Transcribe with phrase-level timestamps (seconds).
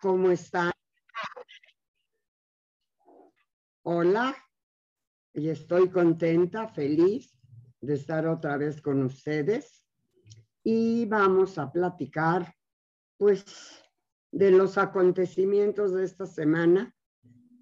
[0.00, 0.72] ¿cómo están?
[3.82, 4.34] Hola,
[5.34, 7.38] y estoy contenta, feliz
[7.80, 9.84] de estar otra vez con ustedes
[10.62, 12.54] y vamos a platicar
[13.16, 13.44] pues
[14.30, 16.94] de los acontecimientos de esta semana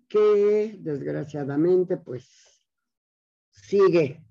[0.08, 2.62] que desgraciadamente pues
[3.50, 4.24] sigue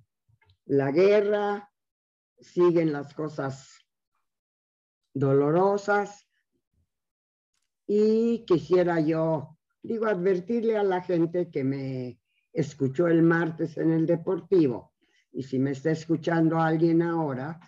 [0.66, 1.72] la guerra,
[2.40, 3.86] siguen las cosas
[5.14, 6.27] dolorosas
[7.88, 12.20] y quisiera yo, digo, advertirle a la gente que me
[12.52, 14.94] escuchó el martes en el Deportivo
[15.32, 17.60] y si me está escuchando alguien ahora,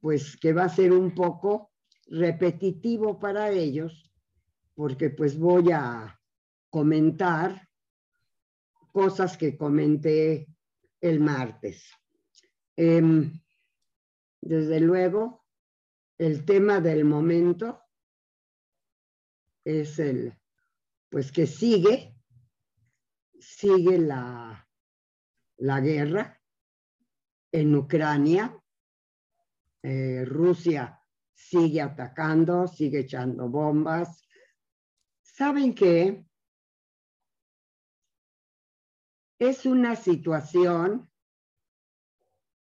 [0.00, 1.72] pues que va a ser un poco
[2.06, 4.12] repetitivo para ellos,
[4.74, 6.20] porque pues voy a
[6.70, 7.68] comentar
[8.92, 10.48] cosas que comenté
[11.00, 11.88] el martes.
[12.76, 13.40] Em,
[14.40, 15.44] desde luego,
[16.18, 17.80] el tema del momento
[19.68, 20.34] es el,
[21.10, 22.16] pues que sigue,
[23.38, 24.66] sigue la,
[25.58, 26.40] la guerra
[27.52, 28.58] en Ucrania.
[29.82, 30.98] Eh, Rusia
[31.34, 34.26] sigue atacando, sigue echando bombas.
[35.20, 36.24] ¿Saben qué?
[39.38, 41.10] Es una situación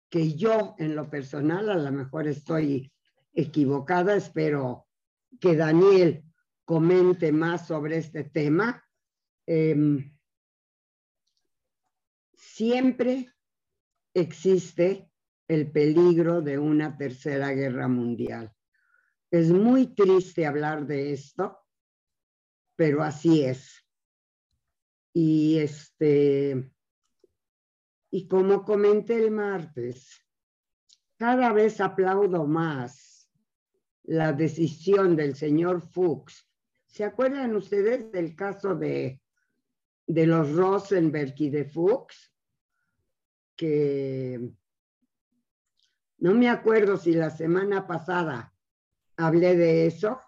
[0.09, 2.93] que yo en lo personal a lo mejor estoy
[3.33, 4.87] equivocada, espero
[5.41, 6.23] que Daniel
[6.65, 8.83] comente más sobre este tema.
[9.45, 10.17] Em,
[12.33, 13.33] siempre
[14.13, 15.09] existe
[15.47, 18.53] el peligro de una tercera guerra mundial.
[19.31, 21.59] Es muy triste hablar de esto,
[22.75, 23.83] pero así es.
[25.13, 26.71] Y este,
[28.11, 30.23] y como comenté el martes,
[31.17, 33.29] cada vez aplaudo más
[34.03, 36.47] la decisión del señor Fuchs.
[36.93, 39.19] ¿Se acuerdan ustedes del caso de,
[40.05, 42.31] de los Rosenberg y de Fuchs?
[43.55, 44.39] Que
[46.19, 48.53] no me acuerdo si la semana pasada
[49.17, 50.21] hablé de eso.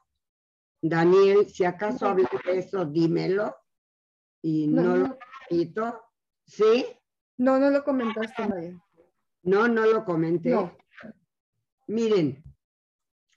[0.81, 3.55] Daniel, si acaso hablé de eso, dímelo.
[4.41, 6.01] Y no, lo repito.
[6.47, 6.83] ¿Sí?
[7.37, 8.83] No, no lo comentaste, María.
[9.43, 10.57] No, no lo comenté.
[11.85, 12.43] Miren,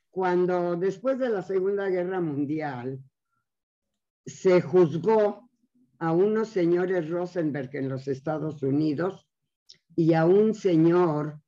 [0.09, 3.05] cuando después de la Segunda Guerra Mundial
[4.28, 5.49] se juzgó
[5.99, 9.27] a unos señores Rosenberg en los Estados Unidos
[9.97, 11.41] y a un señor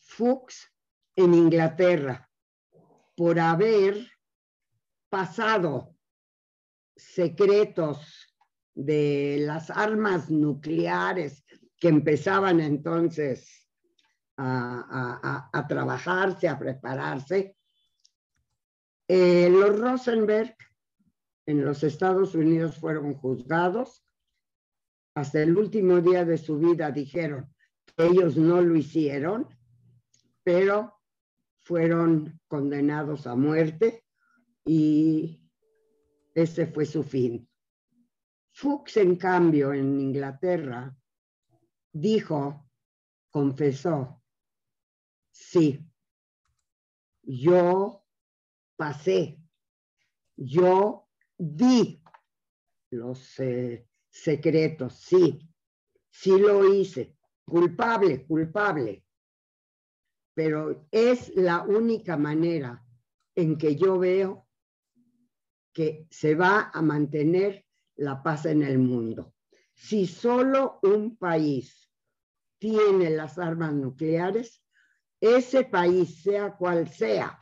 [0.00, 0.70] Fuchs
[1.16, 2.28] en Inglaterra
[3.16, 4.10] por haber
[5.08, 5.96] pasado
[6.96, 8.36] secretos
[8.74, 11.44] de las armas nucleares
[11.78, 13.68] que empezaban entonces
[14.36, 17.56] a, trabajarse, a prepararse,
[19.06, 20.56] eh, los Rosenberg
[21.46, 24.04] en los Estados Unidos fueron juzgados.
[25.14, 27.54] Hasta el último día de su vida dijeron
[27.96, 29.48] que ellos no lo hicieron,
[30.42, 31.00] pero
[31.62, 34.04] fueron condenados a muerte
[34.64, 35.40] y
[36.34, 37.48] ese fue su fin.
[38.52, 40.96] Fuchs, en cambio, en Inglaterra,
[41.92, 42.68] dijo,
[43.30, 44.22] confesó,
[45.30, 45.84] sí,
[47.22, 48.04] yo
[48.76, 49.40] pasé.
[50.36, 51.03] Yo
[51.38, 52.02] di
[52.90, 55.40] los eh, secretos, sí,
[56.10, 57.16] sí lo hice.
[57.44, 59.04] Culpable, culpable.
[60.34, 62.84] Pero es la única manera
[63.34, 64.48] en que yo veo
[65.72, 69.34] que se va a mantener la paz en el mundo.
[69.74, 71.90] Si solo un país
[72.58, 74.62] tiene las armas nucleares,
[75.20, 77.38] ese país, sea cual sea,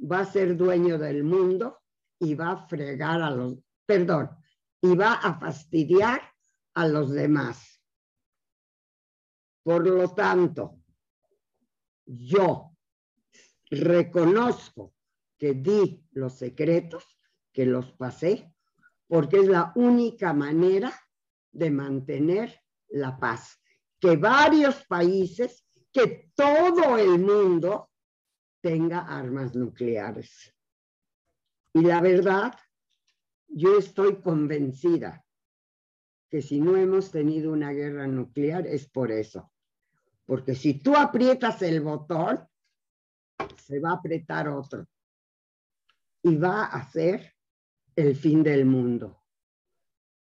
[0.00, 1.78] va a ser dueño del mundo
[2.18, 4.30] y va a fregar a los, perdón,
[4.80, 6.20] y va a fastidiar
[6.74, 7.80] a los demás.
[9.62, 10.80] Por lo tanto,
[12.04, 12.76] yo
[13.70, 14.94] reconozco
[15.36, 17.04] que di los secretos,
[17.52, 18.54] que los pasé,
[19.08, 20.92] porque es la única manera
[21.50, 23.60] de mantener la paz.
[23.98, 27.90] Que varios países, que todo el mundo
[28.60, 30.55] tenga armas nucleares.
[31.76, 32.54] Y la verdad,
[33.48, 35.22] yo estoy convencida
[36.30, 39.52] que si no hemos tenido una guerra nuclear es por eso.
[40.24, 42.48] Porque si tú aprietas el botón,
[43.58, 44.88] se va a apretar otro.
[46.22, 47.34] Y va a ser
[47.94, 49.22] el fin del mundo.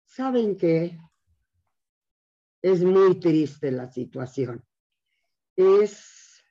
[0.07, 0.99] ¿Saben qué?
[2.63, 4.67] Es muy triste la situación.
[5.55, 6.43] Es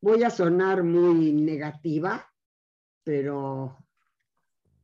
[0.00, 2.26] voy a sonar muy negativa,
[3.04, 3.78] pero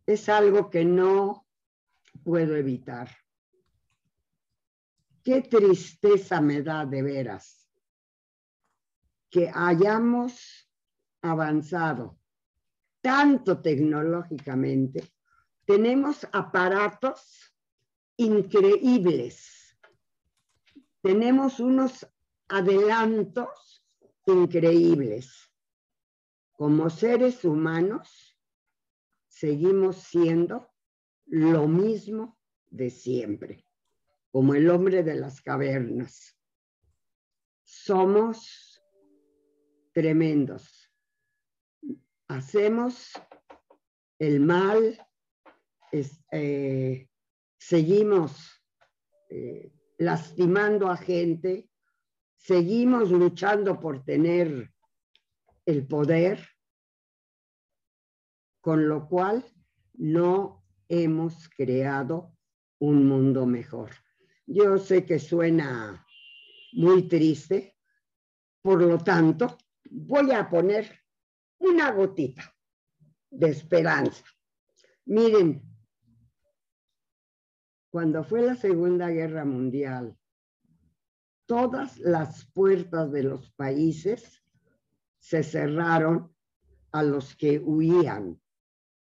[0.06, 1.46] es algo que no
[2.22, 3.10] puedo evitar.
[5.24, 7.68] Qué tristeza me da de veras
[9.30, 10.68] que hayamos
[11.22, 12.18] avanzado
[13.00, 15.12] tanto tecnológicamente.
[15.64, 17.54] Tenemos aparatos
[18.16, 19.78] increíbles.
[21.00, 22.06] Tenemos unos
[22.48, 23.84] adelantos
[24.26, 25.49] increíbles.
[26.60, 28.38] Como seres humanos,
[29.28, 30.70] seguimos siendo
[31.24, 33.64] lo mismo de siempre,
[34.30, 36.38] como el hombre de las cavernas.
[37.62, 38.78] Somos
[39.94, 40.92] tremendos.
[42.28, 43.10] Hacemos
[44.18, 45.02] el mal,
[46.30, 47.08] eh,
[47.56, 48.62] seguimos
[49.30, 51.70] eh, lastimando a gente,
[52.36, 54.70] seguimos luchando por tener
[55.64, 56.49] el poder,
[58.60, 59.44] con lo cual
[59.94, 62.36] no hemos creado
[62.78, 63.90] un mundo mejor.
[64.46, 66.06] Yo sé que suena
[66.72, 67.76] muy triste,
[68.62, 69.56] por lo tanto,
[69.90, 70.90] voy a poner
[71.58, 72.52] una gotita
[73.30, 74.24] de esperanza.
[75.06, 75.62] Miren,
[77.90, 80.16] cuando fue la Segunda Guerra Mundial,
[81.46, 84.44] todas las puertas de los países
[85.18, 86.34] se cerraron
[86.92, 88.40] a los que huían,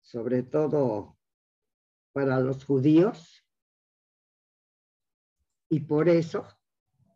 [0.04, 1.18] sobre todo
[2.12, 3.42] para los judíos
[5.70, 6.46] y por eso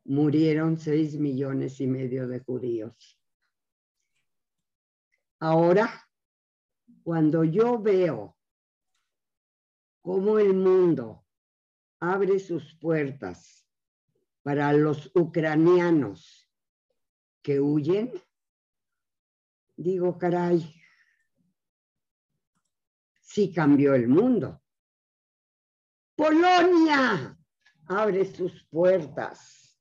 [0.04, 3.20] murieron seis millones y medio de judíos.
[5.38, 6.08] Ahora,
[7.04, 8.36] cuando yo veo
[10.00, 11.26] cómo el mundo
[12.00, 13.68] abre sus puertas
[14.42, 16.50] para los ucranianos
[17.42, 18.10] que huyen,
[19.76, 20.77] digo, caray,
[23.46, 24.60] cambió el mundo.
[26.16, 27.38] Polonia
[27.86, 29.78] abre sus puertas.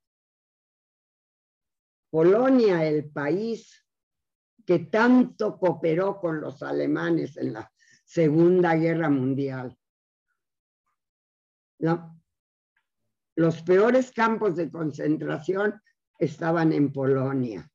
[2.11, 3.83] Polonia, el país
[4.65, 7.71] que tanto cooperó con los alemanes en la
[8.05, 9.75] Segunda Guerra Mundial.
[13.35, 15.81] los peores campos de concentración
[16.17, 17.69] estaban en Polonia.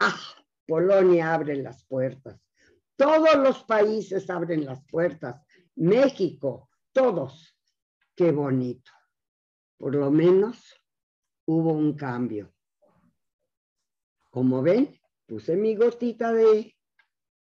[0.00, 0.20] Ah,
[0.66, 2.45] Polonia abre las puertas.
[2.96, 5.44] Todos los países abren las puertas.
[5.76, 7.54] México, todos.
[8.14, 8.90] Qué bonito.
[9.76, 10.74] Por lo menos
[11.44, 12.54] hubo un cambio.
[14.30, 16.74] Como ven, puse mi gotita de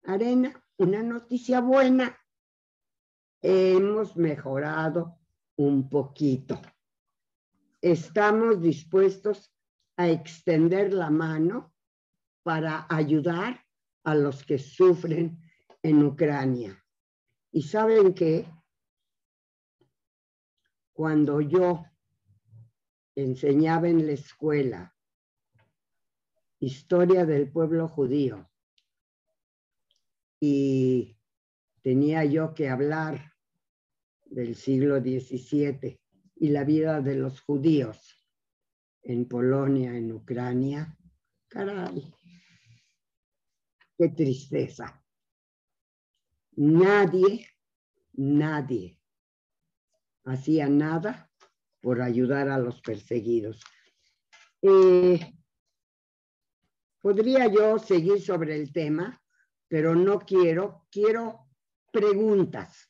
[0.04, 2.18] arena, una noticia buena.
[3.40, 5.18] Hemos mejorado
[5.56, 6.60] un poquito.
[7.80, 9.50] Estamos dispuestos
[9.96, 11.72] a extender la mano
[12.42, 13.67] para ayudar
[14.10, 15.40] a los que sufren
[15.82, 16.84] en Ucrania.
[17.52, 18.46] ¿Y saben qué?
[20.98, 21.86] cuando yo
[23.14, 24.96] enseñaba en la escuela
[26.58, 28.50] historia del pueblo judío
[30.40, 31.16] y
[31.82, 33.32] tenía yo que hablar
[34.24, 36.00] del siglo XVII
[36.34, 38.20] y la vida de los judíos
[39.02, 40.98] en Polonia, en Ucrania,
[41.46, 42.12] caray,
[43.98, 45.04] qué tristeza.
[46.52, 47.48] Nadie,
[48.12, 48.98] nadie
[50.24, 51.30] hacía nada
[51.80, 53.60] por ayudar a los perseguidos.
[54.62, 55.34] Eh,
[57.00, 59.20] podría yo seguir sobre el tema,
[59.68, 61.48] pero no quiero, quiero
[61.92, 62.86] preguntas,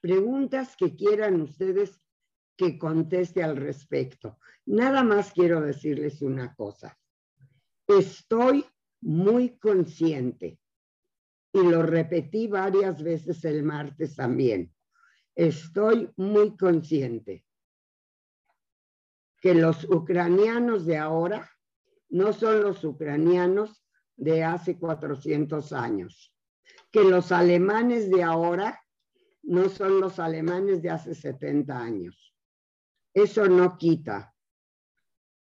[0.00, 2.00] preguntas que quieran ustedes
[2.56, 4.38] que conteste al respecto.
[4.64, 6.98] Nada más quiero decirles una cosa.
[7.86, 8.64] Estoy
[9.06, 10.58] muy consciente
[11.52, 14.74] y lo repetí varias veces el martes también
[15.36, 17.44] estoy muy consciente
[19.40, 21.48] que los ucranianos de ahora
[22.08, 23.84] no son los ucranianos
[24.16, 26.34] de hace 400 años,
[26.90, 28.82] que los alemanes de ahora
[29.42, 32.34] no son los alemanes de hace 70 años.
[33.14, 34.34] Eso no quita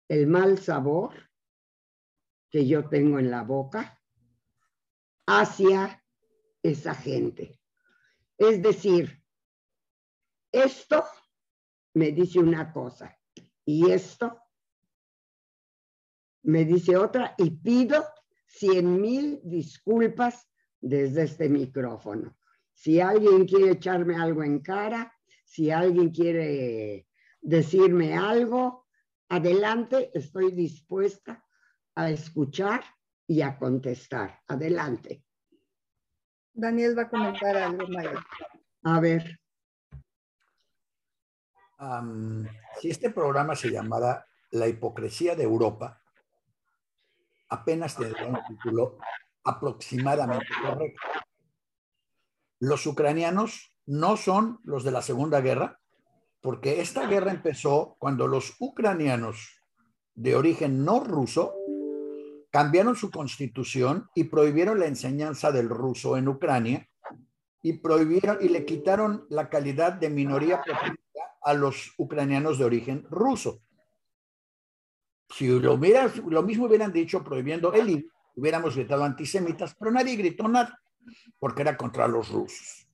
[0.08, 1.14] el mal sabor
[2.52, 3.98] que yo tengo en la boca
[5.26, 6.04] hacia
[6.62, 7.58] esa gente.
[8.36, 9.24] Es decir,
[10.52, 11.02] esto
[11.94, 13.18] me dice una cosa
[13.64, 14.38] y esto
[16.42, 18.04] me dice otra y pido
[18.46, 20.46] cien mil disculpas
[20.78, 22.36] desde este micrófono.
[22.74, 25.10] Si alguien quiere echarme algo en cara,
[25.46, 27.06] si alguien quiere
[27.40, 28.86] decirme algo,
[29.28, 31.41] adelante, estoy dispuesta
[31.94, 32.82] a escuchar
[33.26, 34.40] y a contestar.
[34.46, 35.24] Adelante.
[36.52, 38.24] Daniel va a comentar algo, Maya.
[38.84, 39.38] A ver.
[42.80, 46.00] si este programa se llamara La hipocresía de Europa,
[47.48, 48.98] apenas tendría un título
[49.44, 51.02] aproximadamente correcto.
[52.60, 55.80] Los ucranianos no son los de la Segunda Guerra,
[56.40, 59.60] porque esta guerra empezó cuando los ucranianos
[60.14, 61.54] de origen no ruso
[62.52, 66.86] cambiaron su constitución y prohibieron la enseñanza del ruso en Ucrania
[67.62, 70.62] y prohibieron y le quitaron la calidad de minoría
[71.42, 73.62] a los ucranianos de origen ruso.
[75.30, 78.06] Si lo, hubiera, lo mismo hubieran dicho prohibiendo el
[78.36, 80.78] hubiéramos gritado antisemitas, pero nadie gritó nada,
[81.38, 82.86] porque era contra los rusos.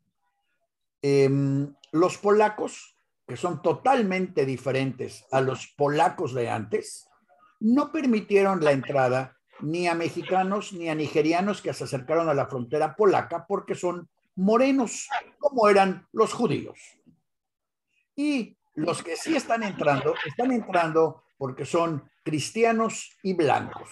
[1.03, 2.97] Em, los polacos,
[3.27, 7.09] que son totalmente diferentes a los polacos de antes,
[7.59, 12.47] no permitieron la entrada ni a mexicanos ni a nigerianos que se acercaron a la
[12.47, 16.79] frontera polaca porque son morenos, como eran los judíos.
[18.15, 23.91] Y los que sí están entrando, están entrando porque son cristianos y blancos.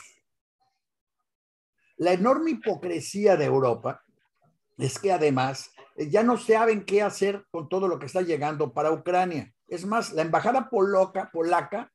[1.96, 4.04] La enorme hipocresía de Europa
[4.76, 8.92] es que además ya no saben qué hacer con todo lo que está llegando para
[8.92, 9.54] Ucrania.
[9.66, 11.90] Es más, la embajada polaca, polaca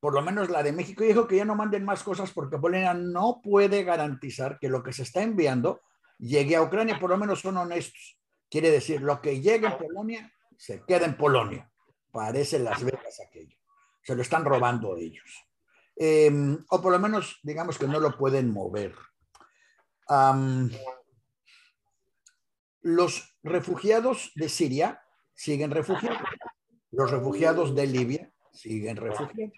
[0.00, 2.94] por lo menos la de México, dijo que ya no manden más cosas porque Polonia
[2.94, 5.80] no puede garantizar que lo que se está enviando
[6.18, 8.18] llegue a Ucrania, por lo menos son honestos.
[8.50, 11.70] Quiere decir, lo que llegue a Polonia se queda en Polonia.
[12.10, 13.56] Parece Las Vegas aquello.
[14.02, 15.46] Se lo están robando ellos.
[15.96, 18.94] Em, o por lo menos, digamos que no lo pueden mover.
[22.80, 25.02] los refugiados de Siria
[25.34, 26.22] siguen refugiados.
[26.90, 29.52] Los refugiados de Libia siguen refugiados.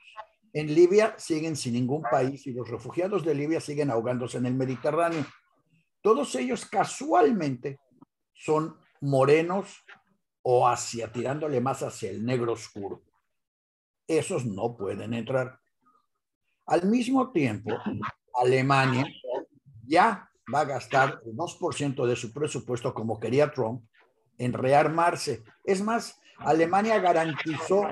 [0.52, 4.54] En Libia siguen sin ningún país y los refugiados de Libia siguen ahogándose en el
[4.54, 5.24] Mediterráneo.
[6.02, 7.78] Todos ellos casualmente
[8.32, 9.84] son morenos
[10.42, 13.02] o hacia, tirándole más hacia el negro oscuro.
[14.06, 15.60] Esos no pueden entrar.
[16.66, 17.70] Al mismo tiempo,
[18.34, 19.06] Alemania
[19.86, 23.84] ya va a gastar el 2% de su presupuesto, como quería Trump,
[24.38, 25.44] en rearmarse.
[25.64, 27.82] Es más, Alemania garantizó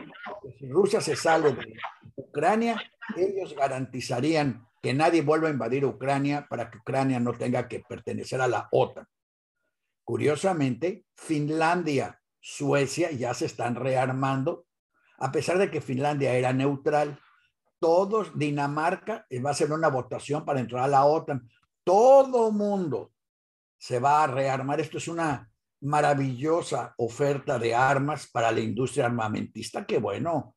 [0.42, 1.76] que si Rusia se sale de
[2.16, 2.80] Ucrania,
[3.16, 8.40] ellos garantizarían que nadie vuelva a invadir Ucrania para que Ucrania no tenga que pertenecer
[8.40, 9.06] a la OTAN.
[10.04, 14.66] Curiosamente, Finlandia, Suecia ya se están rearmando,
[15.18, 17.20] a pesar de que Finlandia era neutral.
[17.80, 21.48] Todos, Dinamarca eh, va a hacer una votación para entrar a la OTAN.
[21.84, 23.12] Todo mundo
[23.76, 24.80] se va a rearmar.
[24.80, 29.86] Esto es una maravillosa oferta de armas para la industria armamentista.
[29.86, 30.56] Qué bueno,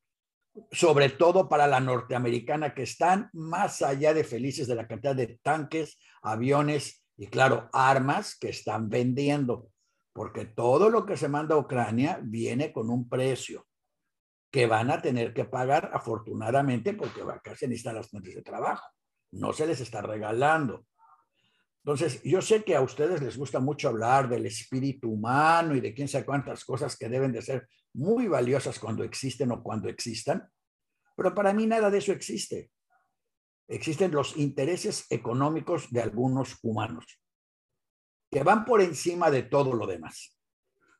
[0.71, 5.39] sobre todo para la norteamericana, que están más allá de felices de la cantidad de
[5.41, 9.69] tanques, aviones y, claro, armas que están vendiendo,
[10.13, 13.65] porque todo lo que se manda a Ucrania viene con un precio
[14.51, 18.85] que van a tener que pagar afortunadamente porque acá se necesitan las fuentes de trabajo.
[19.31, 20.85] No se les está regalando.
[21.83, 25.93] Entonces, yo sé que a ustedes les gusta mucho hablar del espíritu humano y de
[25.93, 30.47] quién sabe cuántas cosas que deben de ser muy valiosas cuando existen o cuando existan,
[31.15, 32.71] pero para mí nada de eso existe.
[33.67, 37.19] Existen los intereses económicos de algunos humanos
[38.29, 40.37] que van por encima de todo lo demás.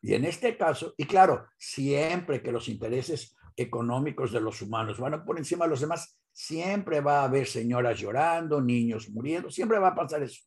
[0.02, 5.24] Y en este caso, y claro, siempre que los intereses económicos de los humanos van
[5.24, 9.90] por encima de los demás, siempre va a haber señoras llorando, niños muriendo, siempre va
[9.90, 10.42] a pasar eso,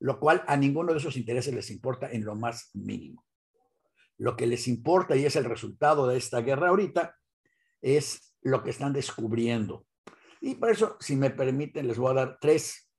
[0.00, 3.24] lo cual a ninguno de esos intereses les importa en lo más mínimo.
[4.16, 7.16] Lo que les importa y es el resultado de esta guerra ahorita
[7.80, 9.86] es lo que están descubriendo.
[10.40, 12.90] Y por eso, si me permiten, les voy a dar tres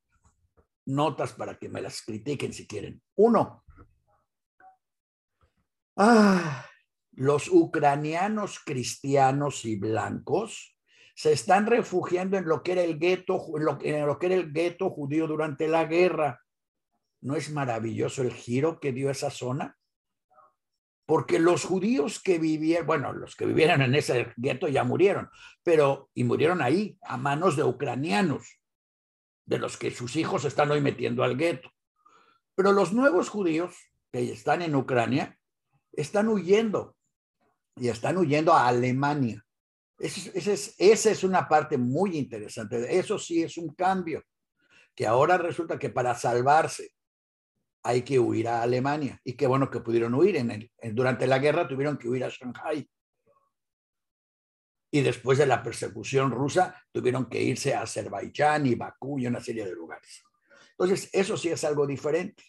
[0.86, 3.02] notas para que me las critiquen si quieren.
[3.16, 3.64] Uno,
[5.98, 6.66] ah,
[7.14, 10.78] los ucranianos cristianos y blancos
[11.16, 15.28] se están refugiando en lo que era el en lo que era el gueto judío
[15.28, 16.42] durante la guerra.
[17.22, 19.80] ¿No es maravilloso el giro que dio esa zona?
[21.10, 25.28] porque los judíos que vivieron, bueno, los que vivieron en ese gueto ya murieron,
[25.64, 28.60] pero y murieron ahí a manos de ucranianos,
[29.44, 31.72] de los que sus hijos están hoy metiendo al gueto.
[32.54, 33.76] Pero los nuevos judíos
[34.12, 35.36] que están en Ucrania
[35.94, 36.96] están huyendo
[37.76, 39.44] y están huyendo a Alemania.
[39.98, 43.00] Esa es, esa es una parte muy interesante.
[43.00, 44.24] Eso sí es un cambio,
[44.94, 46.92] que ahora resulta que para salvarse
[47.84, 49.20] hay que huir a Alemania.
[49.24, 50.38] Y qué bueno que pudieron huir.
[50.38, 52.90] En el, durante la guerra tuvieron que huir a Shanghai.
[54.92, 59.40] Y después de la persecución rusa tuvieron que irse a Azerbaiyán y Bakú y una
[59.40, 60.24] serie de lugares.
[60.72, 62.44] Entonces, eso sí es algo diferente.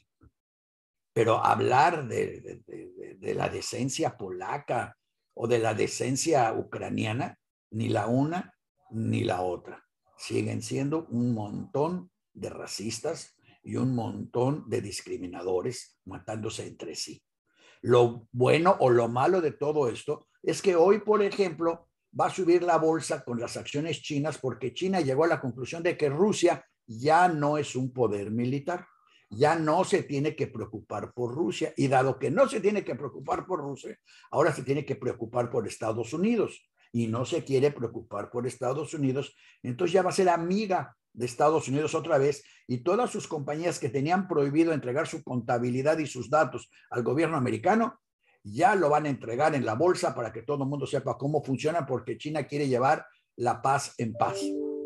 [1.12, 4.96] Pero hablar de la decencia polaca
[5.34, 7.38] o de la decencia ucraniana,
[7.70, 8.54] ni la una
[8.90, 9.84] ni la otra.
[10.16, 13.34] Siguen siendo un montón de racistas
[13.70, 17.22] y un montón de discriminadores matándose entre sí.
[17.82, 22.30] Lo bueno o lo malo de todo esto es que hoy, por ejemplo, va a
[22.30, 26.08] subir la bolsa con las acciones chinas porque China llegó a la conclusión de que
[26.08, 28.88] Rusia ya no es un poder militar,
[29.30, 32.96] ya no se tiene que preocupar por Rusia y dado que no se tiene que
[32.96, 33.96] preocupar por Rusia,
[34.32, 38.94] ahora se tiene que preocupar por Estados Unidos y no se quiere preocupar por Estados
[38.94, 43.26] Unidos, entonces ya va a ser amiga de Estados Unidos otra vez y todas sus
[43.26, 48.00] compañías que tenían prohibido entregar su contabilidad y sus datos al gobierno americano,
[48.42, 51.42] ya lo van a entregar en la bolsa para que todo el mundo sepa cómo
[51.42, 54.38] funciona porque China quiere llevar la paz en paz,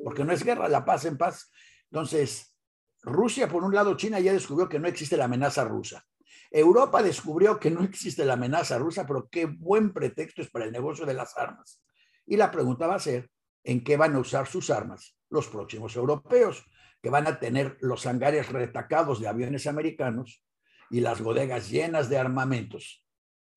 [0.03, 1.51] porque no es guerra, la paz en paz.
[1.91, 2.57] Entonces,
[3.03, 6.05] Rusia, por un lado, China ya descubrió que no existe la amenaza rusa.
[6.51, 10.73] Europa descubrió que no existe la amenaza rusa, pero qué buen pretexto es para el
[10.73, 11.83] negocio de las armas.
[12.27, 13.29] Y la pregunta va a ser,
[13.65, 16.65] ¿en qué van a usar sus armas los próximos europeos?
[17.03, 20.43] Que van a tener los hangares retacados de aviones americanos
[20.91, 23.05] y las bodegas llenas de armamentos.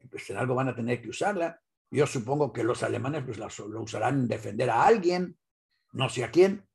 [0.10, 1.62] Pues en algo van a tener que usarla.
[1.90, 5.38] Yo supongo que los alemanes pues, lo usarán en defender a alguien,
[5.94, 6.68] no sé a quién.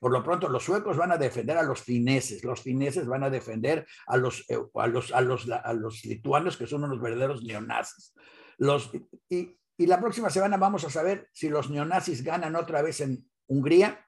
[0.00, 3.30] Por lo pronto, los suecos van a defender a los fineses, los fineses van a
[3.30, 7.44] defender a los, eh, a los, a los, a los lituanos, que son unos verdaderos
[7.44, 8.14] neonazis.
[8.56, 8.90] Los,
[9.28, 13.30] y, y la próxima semana vamos a saber si los neonazis ganan otra vez en
[13.46, 14.06] Hungría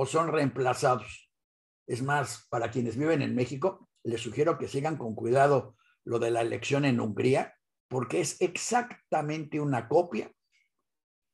[0.00, 1.28] o son reemplazados.
[1.84, 5.74] Es más, para quienes viven en México, les sugiero que sigan con cuidado
[6.04, 7.56] lo de la elección en Hungría,
[7.88, 10.30] porque es exactamente una copia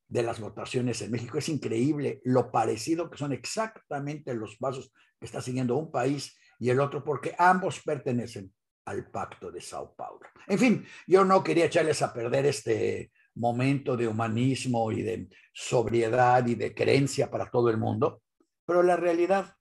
[0.07, 1.37] de las votaciones en México.
[1.37, 6.71] Es increíble lo parecido que son exactamente los pasos que está siguiendo un país y
[6.71, 8.51] el otro, porque ambos pertenecen
[8.85, 10.25] al pacto de Sao Paulo.
[10.47, 16.47] En fin, yo no quería echarles a perder este momento de humanismo y de sobriedad
[16.47, 18.23] y de creencia para todo el mundo,
[18.65, 19.57] pero la realidad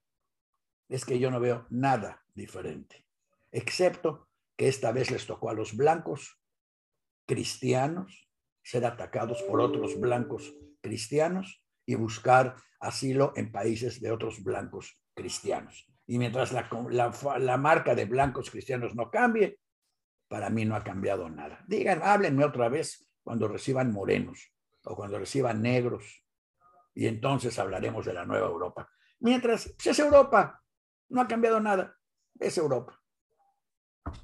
[0.88, 3.07] es que yo no veo nada diferente,
[3.53, 6.40] excepto que esta vez les tocó a los blancos
[7.27, 8.29] cristianos
[8.62, 15.87] ser atacados por otros blancos cristianos y buscar asilo en países de otros blancos cristianos.
[16.07, 16.69] Y mientras la,
[17.38, 19.59] la, marca de blancos cristianos no cambie,
[20.29, 21.64] para mí no ha cambiado nada.
[21.67, 24.53] Digan, háblenme otra vez cuando reciban morenos
[24.85, 26.24] o cuando reciban negros.
[26.94, 28.88] Y entonces hablaremos de la nueva Europa.
[29.20, 30.62] Mientras, pues es Europa,
[31.09, 31.96] no ha cambiado nada,
[32.38, 33.00] es Europa.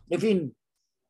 [0.09, 0.57] En fin,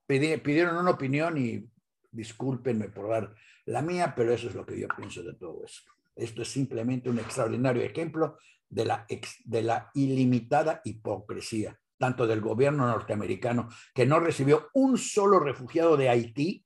[0.07, 1.69] pidieron una opinión y
[2.11, 3.35] discúlpenme por dar
[3.67, 5.93] la mía, pero eso es lo que yo pienso de todo esto.
[6.17, 9.07] Esto es simplemente un extraordinario ejemplo de la,
[9.45, 16.09] de la ilimitada hipocresía, tanto del gobierno norteamericano, que no recibió un solo refugiado de
[16.09, 16.65] Haití,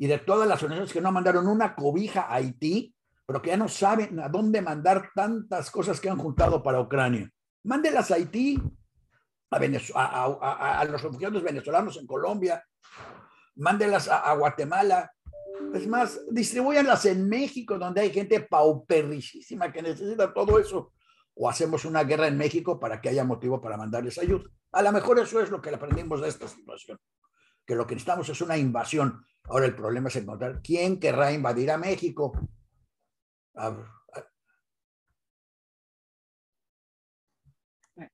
[0.00, 2.94] y de todas las organizaciones que no mandaron una cobija a Haití,
[3.28, 7.30] pero que ya no saben a dónde mandar tantas cosas que han juntado para Ucrania.
[7.62, 8.58] Mándelas a Haití,
[9.50, 12.64] a, los refugiados venezolanos en Colombia,
[13.56, 15.12] mándelas a, Guatemala.
[15.74, 20.94] Es más, distribuyanlas en México, donde hay gente pauperricísima que necesita todo eso.
[21.34, 24.48] O hacemos una guerra en México para que haya motivo para mandarles ayuda.
[24.72, 26.98] A lo mejor eso es lo que aprendimos de esta situación,
[27.66, 29.22] que lo que necesitamos es una invasión.
[29.44, 32.32] Ahora el problema es encontrar quién querrá invadir a México.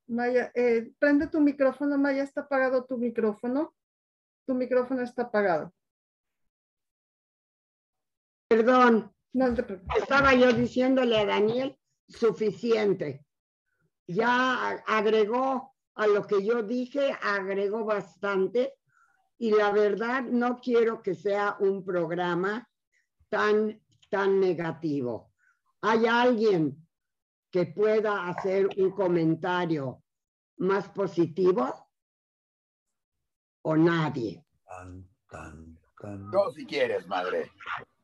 [0.06, 3.74] Maya, eh, prende tu micrófono, Maya, está apagado tu micrófono.
[4.46, 5.72] Tu micrófono está apagado.
[8.48, 9.46] Perdón, no
[9.96, 11.78] estaba yo diciéndole a Daniel
[12.08, 13.26] suficiente.
[14.06, 18.74] Ya agregó a lo que yo dije, agregó bastante
[19.38, 22.68] y la verdad no quiero que sea un programa
[23.28, 23.80] tan,
[24.10, 25.33] tan negativo.
[25.86, 26.82] ¿Hay alguien
[27.50, 30.02] que pueda hacer un comentario
[30.56, 31.90] más positivo
[33.62, 34.42] o nadie?
[36.32, 37.52] Yo si quieres, madre.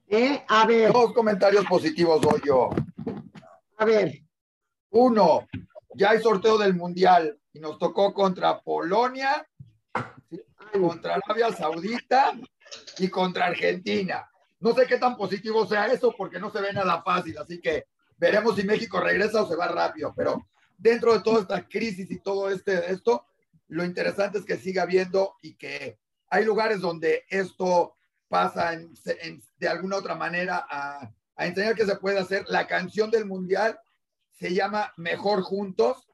[0.08, 0.44] ¿Eh?
[0.46, 0.92] A ver.
[0.92, 2.68] Dos comentarios positivos doy yo.
[3.78, 4.24] A ver.
[4.90, 5.48] Uno,
[5.94, 9.46] ya hay sorteo del Mundial y nos tocó contra Polonia
[10.78, 12.32] contra Arabia Saudita
[12.98, 14.29] y contra Argentina.
[14.60, 17.86] No sé qué tan positivo sea eso porque no se ve nada fácil, así que
[18.16, 20.46] veremos si México regresa o se va rápido, pero
[20.76, 23.26] dentro de toda esta crisis y todo este esto,
[23.68, 27.96] lo interesante es que siga habiendo y que hay lugares donde esto
[28.28, 28.78] pasa
[29.58, 32.44] de alguna otra manera a, a enseñar que se puede hacer.
[32.48, 33.80] La canción del mundial
[34.30, 36.08] se llama Mejor Juntos,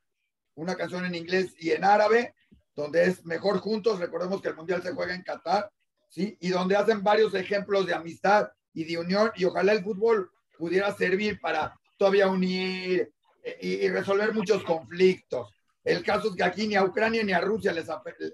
[0.55, 2.35] una canción en inglés y en árabe,
[2.75, 3.99] donde es mejor juntos.
[3.99, 5.73] Recordemos que el Mundial se juega en Qatar.
[6.09, 6.37] ¿Sí?
[6.41, 10.95] Y donde hacen varios ejemplos de amistad y de unión, y ojalá el fútbol pudiera
[10.95, 15.53] servir para todavía unir eh, y, resolver muchos conflictos.
[15.85, 17.87] El caso es que aquí ni a Ucrania ni a Rusia les,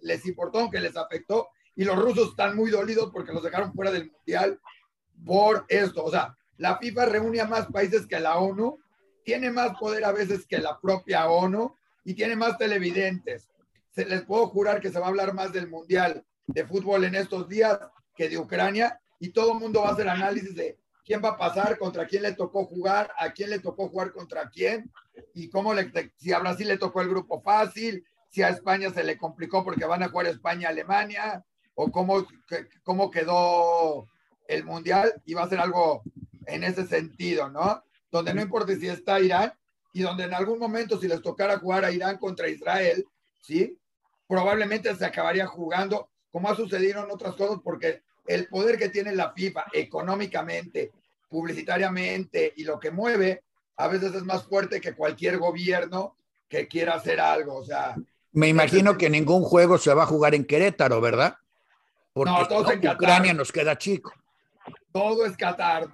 [0.02, 3.90] les importó, aunque les afectó, y los rusos están muy dolidos porque los dejaron fuera
[3.90, 4.61] del Mundial
[5.24, 6.04] por esto.
[6.04, 8.78] O sea, la FIFA reúne a más países que la ONU,
[9.24, 13.48] tiene más poder a veces que la propia ONU y tiene más televidentes.
[13.90, 17.14] Se les puedo jurar que se va a hablar más del Mundial de fútbol en
[17.14, 17.78] estos días
[18.14, 21.38] que de Ucrania y todo el mundo va a hacer análisis de quién va a
[21.38, 24.90] pasar, contra quién le tocó jugar, a quién le tocó jugar contra quién
[25.35, 29.05] y cómo le, si a Brasil le tocó el grupo fácil, si a España se
[29.05, 32.26] le complicó porque van a jugar España-Alemania o cómo,
[32.83, 34.07] cómo quedó
[34.48, 36.02] el Mundial y va a ser algo
[36.46, 37.83] en ese sentido, ¿no?
[38.11, 39.52] Donde no importa si está Irán
[39.92, 43.05] y donde en algún momento si les tocara jugar a Irán contra Israel,
[43.40, 43.78] ¿sí?
[44.26, 49.14] Probablemente se acabaría jugando, como ha sucedido en otras cosas, porque el poder que tiene
[49.14, 50.90] la FIFA económicamente,
[51.29, 53.42] publicitariamente y lo que mueve,
[53.77, 56.16] a veces es más fuerte que cualquier gobierno
[56.49, 57.57] que quiera hacer algo.
[57.57, 57.97] O sea,
[58.33, 61.37] me imagino que ningún juego se va a jugar en Querétaro, ¿verdad?
[62.12, 64.12] Porque no, todos en Ucrania nos queda chico.
[64.90, 65.88] Todo es Qatar,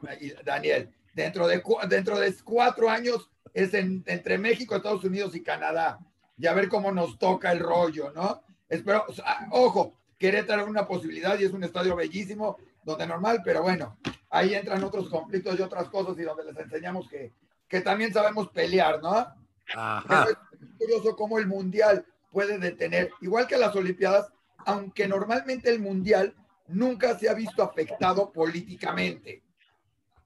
[0.44, 0.90] Daniel.
[1.14, 5.98] Dentro de, dentro de cuatro años es entre México, Estados Unidos y Canadá.
[6.36, 8.42] Y a ver cómo nos toca el rollo, ¿no?
[8.68, 9.04] Espero,
[9.50, 13.96] ojo, Querétaro es una posibilidad y es un estadio bellísimo, donde normal, pero bueno,
[14.30, 17.32] ahí entran otros conflictos y otras cosas y donde les enseñamos que,
[17.68, 19.26] que también sabemos pelear, ¿no?
[20.28, 20.36] Es
[20.78, 24.32] curioso cómo el Mundial puede detener, igual que las Olimpiadas,
[24.66, 26.34] aunque normalmente el Mundial
[26.66, 29.42] nunca se ha visto afectado políticamente.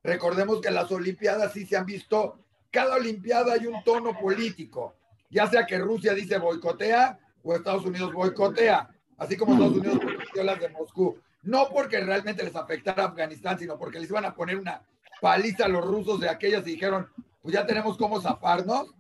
[0.03, 2.39] Recordemos que las Olimpiadas sí se han visto,
[2.71, 4.97] cada Olimpiada hay un tono político,
[5.31, 8.89] ya sea que Rusia dice boicotea o Estados Unidos boicotea
[9.23, 11.19] así como Estados Unidos boicoteó las de Moscú.
[11.43, 14.83] No porque realmente les afectara a Afganistán, sino porque les iban a poner una
[15.21, 17.09] paliza a los rusos de aquellas y dijeron,
[17.41, 18.95] pues ya tenemos cómo zafarnos,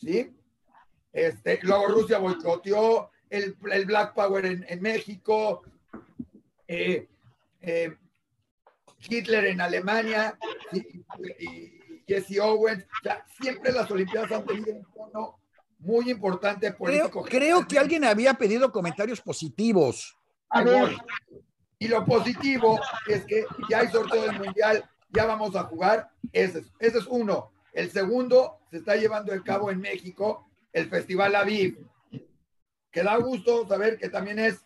[0.00, 0.32] ¿sí?
[1.12, 5.62] Este, luego Rusia boicoteó el, el Black Power en, en México,
[6.68, 7.08] eh,
[7.62, 7.96] eh,
[9.08, 10.38] Hitler en Alemania
[10.72, 11.74] y,
[12.06, 12.84] Jesse Owens.
[12.84, 15.38] O sea, siempre las Olimpiadas han tenido un tono
[15.86, 17.22] muy importante político.
[17.22, 20.16] Creo, que alguien había pedido comentarios positivos.
[20.50, 20.96] A ver.
[21.78, 26.10] Y lo positivo es que ya hay sorteo del mundial, ya vamos a jugar.
[26.32, 27.52] Ese es, ese es uno.
[27.72, 31.78] El segundo se está llevando a cabo en México, el Festival Aviv.
[32.90, 34.64] Que da gusto saber que también es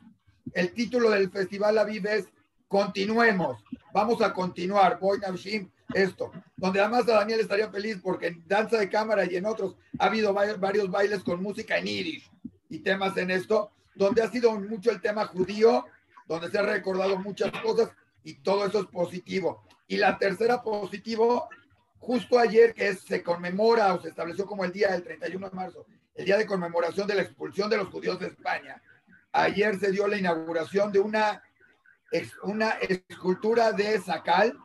[0.55, 2.27] el título del Festival Aviv es
[2.67, 3.63] Continuemos.
[3.93, 5.01] Vamos a continuar.
[5.01, 9.47] Boy Navshim esto, donde además Daniel estaría feliz porque en Danza de Cámara y en
[9.47, 12.31] otros ha habido varios bailes con música en irish
[12.69, 15.85] y temas en esto, donde ha sido mucho el tema judío,
[16.27, 17.91] donde se ha recordado muchas cosas
[18.23, 19.65] y todo eso es positivo.
[19.89, 21.49] Y la tercera positivo,
[21.99, 25.87] justo ayer que se conmemora o se estableció como el día del 31 de marzo,
[26.15, 28.81] el día de conmemoración de la expulsión de los judíos de España.
[29.33, 31.43] Ayer se dio la inauguración de una,
[32.45, 34.57] una escultura de Sacal,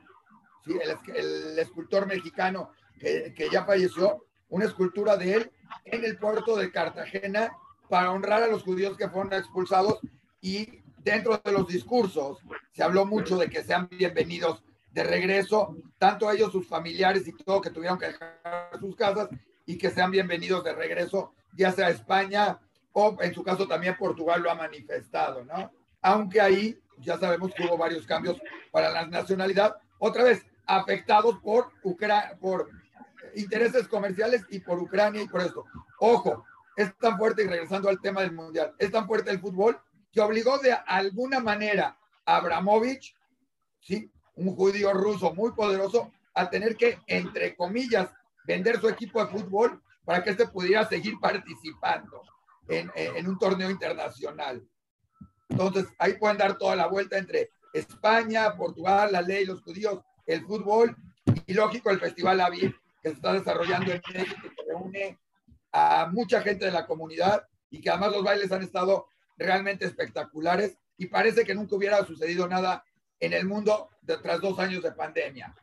[0.65, 5.51] el, escultor mexicano que, ya falleció, una escultura de él
[5.85, 7.51] en el puerto de Cartagena
[7.89, 9.99] para honrar a los judíos que fueron expulsados
[10.41, 12.39] y dentro de los discursos
[12.71, 17.61] se habló mucho de que sean bienvenidos de regreso, tanto ellos, sus familiares y todo,
[17.61, 19.29] que tuvieron que dejar sus casas
[19.65, 22.59] y que sean bienvenidos de regreso, ya sea España
[22.93, 25.69] o en su caso también Portugal lo ha manifestado, ¿no?
[26.01, 28.37] Aunque ahí ya sabemos que hubo varios cambios
[28.71, 29.75] para la nacionalidad.
[29.99, 31.71] Otra vez, afectados por,
[32.39, 32.69] por
[33.35, 35.65] intereses comerciales y por Ucrania y por esto.
[35.99, 39.79] Ojo, es tan fuerte, y regresando al tema del Mundial, es tan fuerte el fútbol
[40.11, 43.15] que obligó de alguna manera a Abramovich,
[43.79, 44.11] ¿sí?
[44.35, 48.09] un judío ruso muy poderoso, a tener que, entre comillas,
[48.45, 52.21] vender su equipo de fútbol para que éste pudiera seguir participando
[52.67, 54.67] en, en un torneo internacional.
[55.47, 60.45] Entonces, ahí pueden dar toda la vuelta entre España, Portugal, la ley, los judíos, el
[60.45, 60.95] fútbol
[61.45, 65.19] y lógico el Festival Aviv que se está desarrollando en México, que reúne
[65.71, 69.07] a mucha gente de la comunidad y que además los bailes han estado
[69.37, 72.83] realmente espectaculares y parece que nunca hubiera sucedido nada
[73.19, 75.53] en el mundo tras dos años de pandemia.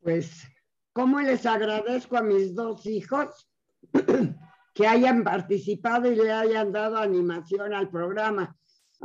[0.00, 0.46] Pues,
[0.92, 3.48] ¿cómo les agradezco a mis dos hijos
[4.74, 8.56] que hayan participado y le hayan dado animación al programa?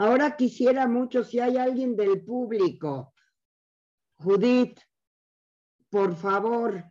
[0.01, 3.13] Ahora quisiera mucho si hay alguien del público.
[4.15, 4.79] Judith,
[5.91, 6.83] por favor,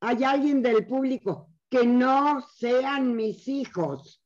[0.00, 4.20] hay alguien del público que no sean mis hijos,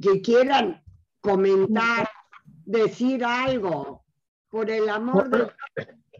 [0.00, 0.80] que, quieran
[1.20, 2.08] comentar,
[2.44, 4.04] decir algo.
[4.48, 5.52] Por el amor de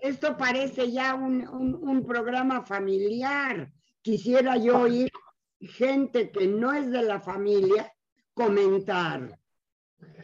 [0.00, 3.72] esto parece ya un, un, programa familiar.
[4.02, 5.12] Quisiera yo oír
[5.60, 7.92] gente que no es de la familia
[8.34, 9.39] comentar.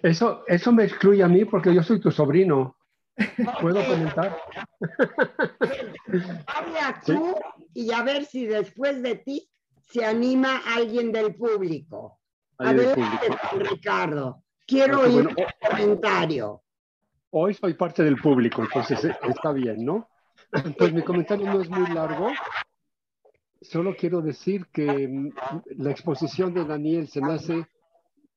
[0.03, 2.77] Eso, eso me excluye a mí porque yo soy tu sobrino.
[3.61, 4.37] ¿Puedo comentar?
[6.47, 7.35] Habla tú
[7.73, 9.49] y a ver si después de ti
[9.81, 12.21] se anima alguien del público.
[12.59, 14.43] Adelante, Ricardo.
[14.67, 15.37] Quiero oír un
[15.69, 16.63] comentario.
[17.31, 20.09] Hoy soy parte del público, entonces eh, está bien, ¿no?
[20.79, 22.31] Pues mi comentario no es muy largo.
[23.61, 25.33] Solo quiero decir que mm,
[25.79, 27.67] la exposición de Daniel se me hace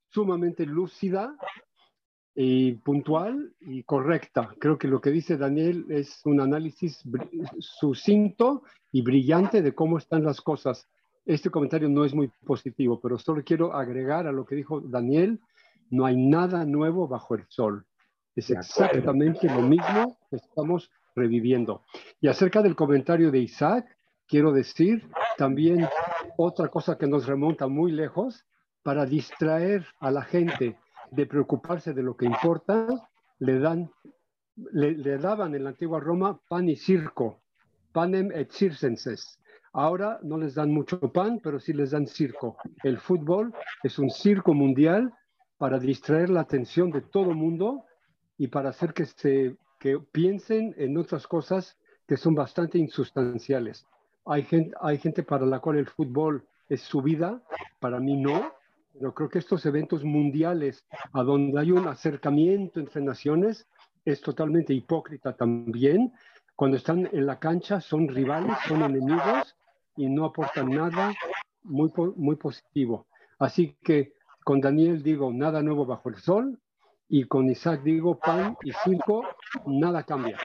[0.09, 1.35] sumamente lúcida
[2.35, 4.53] y puntual y correcta.
[4.59, 7.03] Creo que lo que dice Daniel es un análisis
[7.59, 10.87] sucinto y brillante de cómo están las cosas.
[11.25, 15.39] Este comentario no es muy positivo, pero solo quiero agregar a lo que dijo Daniel,
[15.89, 17.85] no hay nada nuevo bajo el sol.
[18.35, 21.83] Es exactamente lo mismo que estamos reviviendo.
[22.21, 23.85] Y acerca del comentario de Isaac,
[24.27, 25.87] quiero decir también
[26.37, 28.45] otra cosa que nos remonta muy lejos,
[28.83, 30.77] para distraer a la gente
[31.11, 32.87] de preocuparse de lo que importa,
[33.39, 33.91] le, dan,
[34.55, 37.41] le, daban en la antigua Roma pan y circo,
[37.91, 39.39] panem et circenses.
[39.73, 42.57] Ahora no les dan mucho pan, pero sí les dan circo.
[42.83, 45.13] El fútbol es un circo mundial
[45.57, 47.85] para distraer la atención de todo mundo
[48.37, 53.85] y para hacer que, se, que piensen en otras cosas que son bastante insustanciales.
[54.25, 57.41] Hay gente, hay gente para la cual el fútbol es su vida,
[57.79, 58.51] para mí no,
[58.93, 63.67] pero creo que estos eventos mundiales, a donde hay un acercamiento entre naciones,
[64.05, 66.13] es totalmente hipócrita también.
[66.55, 69.55] Cuando están en la cancha son rivales, son enemigos
[69.95, 71.13] y no aportan nada
[71.63, 73.07] muy, muy positivo.
[73.37, 76.59] Así que con Daniel digo, nada nuevo bajo el sol,
[77.09, 79.25] y con Isaac digo, pan y circo,
[79.65, 80.37] nada cambia.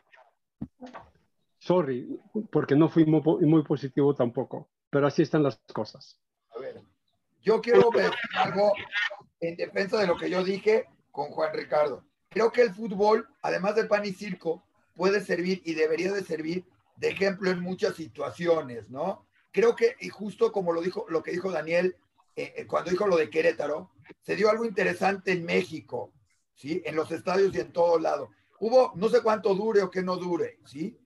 [1.59, 2.19] Sorry,
[2.51, 6.19] porque no fui muy, muy positivo tampoco, pero así están las cosas.
[7.45, 8.73] Yo quiero ver algo
[9.41, 12.03] en defensa de lo que yo dije con Juan Ricardo.
[12.31, 16.65] Creo que el fútbol, además de pan y circo, puede servir y debería de servir
[16.97, 19.27] de ejemplo en muchas situaciones, ¿no?
[19.53, 21.97] Creo que, y justo como lo dijo, lo que dijo Daniel,
[22.35, 23.91] eh, eh, cuando dijo lo de Querétaro,
[24.23, 26.15] se dio algo interesante en México,
[26.55, 26.83] ¿sí?
[26.87, 28.31] En los estadios y en todo lado.
[28.59, 30.97] Hubo, no sé cuánto dure o que no dure, ¿sí?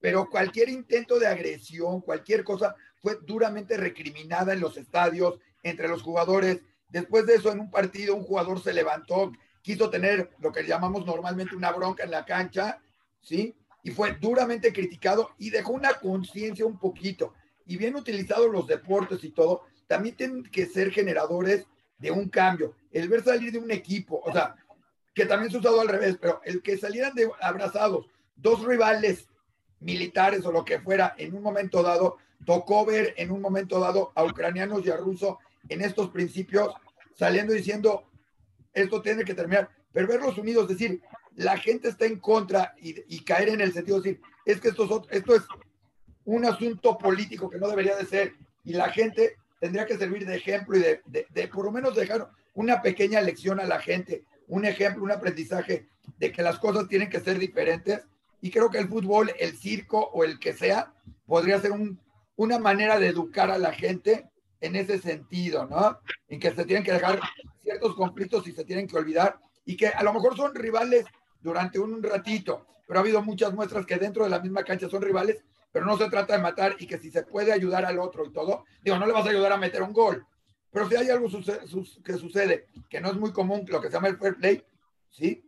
[0.00, 6.02] Pero cualquier intento de agresión, cualquier cosa, fue duramente recriminada en los estadios, entre los
[6.02, 6.60] jugadores.
[6.88, 11.04] Después de eso, en un partido, un jugador se levantó, quiso tener lo que llamamos
[11.04, 12.80] normalmente una bronca en la cancha,
[13.20, 13.56] ¿sí?
[13.82, 17.34] Y fue duramente criticado y dejó una conciencia un poquito.
[17.66, 21.66] Y bien utilizados los deportes y todo, también tienen que ser generadores
[21.98, 22.74] de un cambio.
[22.92, 24.54] El ver salir de un equipo, o sea,
[25.14, 29.28] que también se ha usado al revés, pero el que salieran de abrazados dos rivales
[29.80, 34.12] militares o lo que fuera en un momento dado, tocó ver en un momento dado
[34.14, 35.36] a ucranianos y a rusos
[35.68, 36.72] en estos principios,
[37.16, 38.04] saliendo diciendo,
[38.72, 41.00] esto tiene que terminar, pero verlos unidos, decir,
[41.36, 45.06] la gente está en contra y, caer en el sentido de decir, es que esto,
[45.10, 45.42] esto es
[46.24, 50.36] un asunto político que no debería de ser, y la gente tendría que servir de
[50.36, 55.02] ejemplo y de, por lo menos dejar una pequeña lección a la gente, un ejemplo,
[55.02, 55.86] un aprendizaje
[56.18, 58.00] de que las cosas tienen que ser diferentes.
[58.40, 60.92] Y creo que el fútbol, el circo o el que sea,
[61.26, 61.98] podría ser un,
[62.36, 64.26] una manera de educar a la gente
[64.64, 65.98] en ese sentido, ¿no?
[66.28, 67.20] En que se tienen que dejar
[67.62, 71.04] ciertos conflictos y se tienen que olvidar y que a lo mejor son rivales
[71.40, 75.02] durante un ratito, pero ha habido muchas muestras que dentro de la misma cancha son
[75.02, 78.24] rivales, pero no se trata de matar y que si se puede ayudar al otro
[78.24, 80.26] y todo, digo, no le vas a ayudar a meter un gol,
[80.70, 81.28] pero si hay algo
[82.02, 84.64] que sucede, que no es muy común, lo que se llama el fair play,
[85.10, 85.44] ¿sí?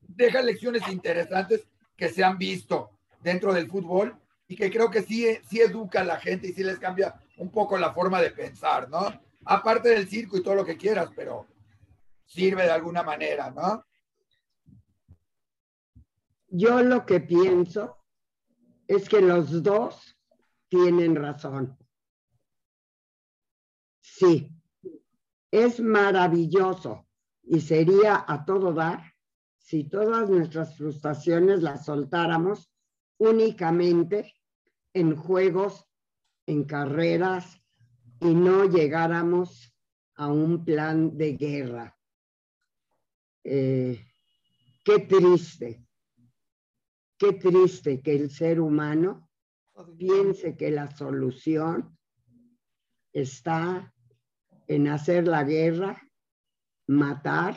[0.00, 2.90] Deja lecciones interesantes que se han visto
[3.22, 4.16] dentro del fútbol
[4.48, 7.50] y que creo que sí, sí educa a la gente y sí les cambia un
[7.50, 9.00] poco la forma de pensar, ¿no?
[9.46, 11.46] Aparte del circo y todo lo que quieras, pero
[12.26, 13.82] sirve de alguna manera, ¿no?
[16.48, 17.96] Yo lo que pienso
[18.86, 20.18] es que los dos
[20.68, 21.78] tienen razón.
[24.02, 24.52] Sí,
[25.50, 27.08] es maravilloso
[27.42, 29.14] y sería a todo dar
[29.56, 32.70] si todas nuestras frustraciones las soltáramos
[33.16, 34.34] únicamente
[34.92, 35.89] en juegos
[36.50, 37.62] en carreras
[38.20, 39.72] y no llegáramos
[40.16, 41.96] a un plan de guerra.
[43.44, 44.04] Eh,
[44.84, 45.86] qué triste,
[47.16, 49.30] qué triste que el ser humano
[49.96, 51.96] piense que la solución
[53.12, 53.94] está
[54.66, 56.02] en hacer la guerra,
[56.88, 57.56] matar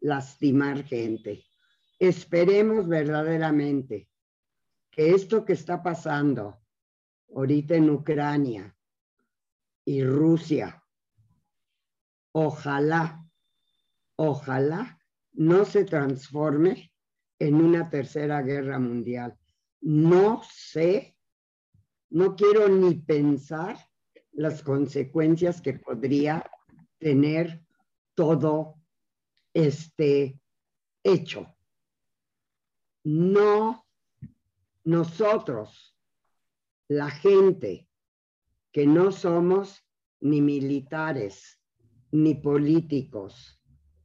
[0.00, 1.44] lastimar gente.
[1.98, 4.10] Esperemos verdaderamente
[4.90, 6.61] que esto que está pasando
[7.34, 8.76] ahorita en Ucrania
[9.84, 10.82] y Rusia,
[12.32, 13.24] ojalá,
[14.16, 14.98] ojalá
[15.32, 16.92] no se transforme
[17.38, 19.36] en una tercera guerra mundial.
[19.80, 21.16] No sé,
[22.10, 23.76] no quiero ni pensar
[24.32, 26.48] las consecuencias que podría
[26.98, 27.64] tener
[28.14, 28.76] todo
[29.52, 30.40] este
[31.02, 31.52] hecho.
[33.04, 33.84] No
[34.84, 35.91] nosotros,
[36.92, 37.88] la gente
[38.70, 39.82] que no somos
[40.20, 41.58] ni militares
[42.10, 43.62] ni políticos,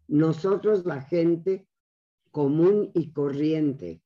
[0.07, 1.67] nosotros la gente
[2.31, 4.01] común y corriente,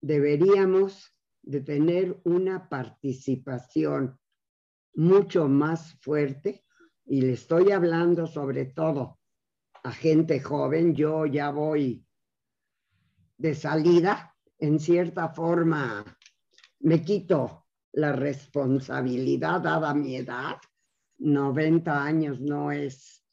[0.00, 4.18] deberíamos de tener una participación
[4.94, 6.64] mucho más fuerte
[7.04, 9.18] y le estoy hablando sobre todo
[9.84, 12.06] a gente joven, yo ya voy
[13.36, 16.04] de salida, en cierta forma
[16.80, 17.61] me quito
[17.92, 20.56] la responsabilidad dada mi edad,
[21.18, 23.24] 90 años no es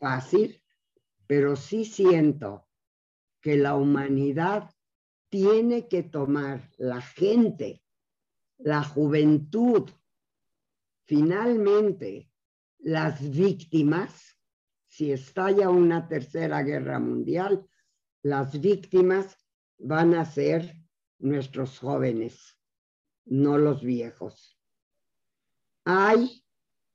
[0.00, 0.62] fácil,
[1.26, 2.68] pero sí siento
[3.40, 4.70] que la humanidad
[5.28, 7.82] tiene que tomar la gente,
[8.58, 9.90] la juventud,
[11.06, 12.30] finalmente
[12.78, 14.36] las víctimas,
[14.88, 17.66] si estalla una tercera guerra mundial,
[18.22, 19.36] las víctimas
[19.78, 20.74] van a ser
[21.18, 22.58] nuestros jóvenes,
[23.24, 24.58] no los viejos.
[25.84, 26.44] Hay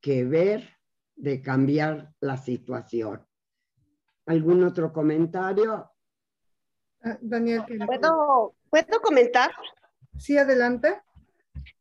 [0.01, 0.77] que ver
[1.15, 3.25] de cambiar la situación.
[4.25, 5.91] ¿Algún otro comentario?
[7.01, 7.63] Ah, Daniel.
[7.85, 9.51] ¿Puedo, ¿Puedo comentar?
[10.17, 11.01] Sí, adelante.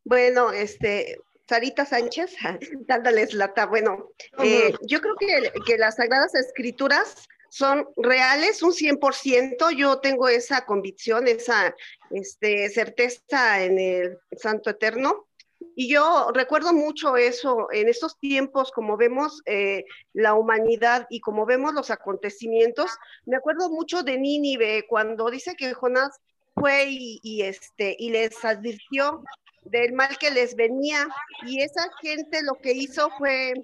[0.04, 2.34] Bueno, este, Sarita Sánchez,
[2.86, 3.66] dándoles lata.
[3.66, 9.70] Bueno, eh, yo creo que, que, las Sagradas Escrituras son reales un 100%.
[9.76, 11.74] Yo tengo esa convicción, esa
[12.10, 15.26] este, certeza en el Santo Eterno.
[15.74, 21.46] Y yo recuerdo mucho eso en estos tiempos, como vemos eh, la humanidad y como
[21.46, 22.90] vemos los acontecimientos.
[23.24, 26.18] Me acuerdo mucho de Nínive cuando dice que Jonás
[26.54, 29.22] fue y, y, este, y les advirtió
[29.70, 31.06] del mal que les venía
[31.44, 33.54] y esa gente lo que hizo fue,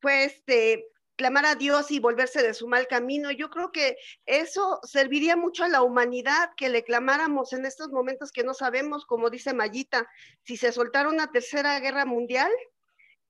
[0.00, 0.86] fue este,
[1.20, 3.30] clamar a Dios y volverse de su mal camino.
[3.30, 8.32] Yo creo que eso serviría mucho a la humanidad, que le clamáramos en estos momentos
[8.32, 10.08] que no sabemos, como dice Mayita,
[10.44, 12.50] si se soltara una tercera guerra mundial,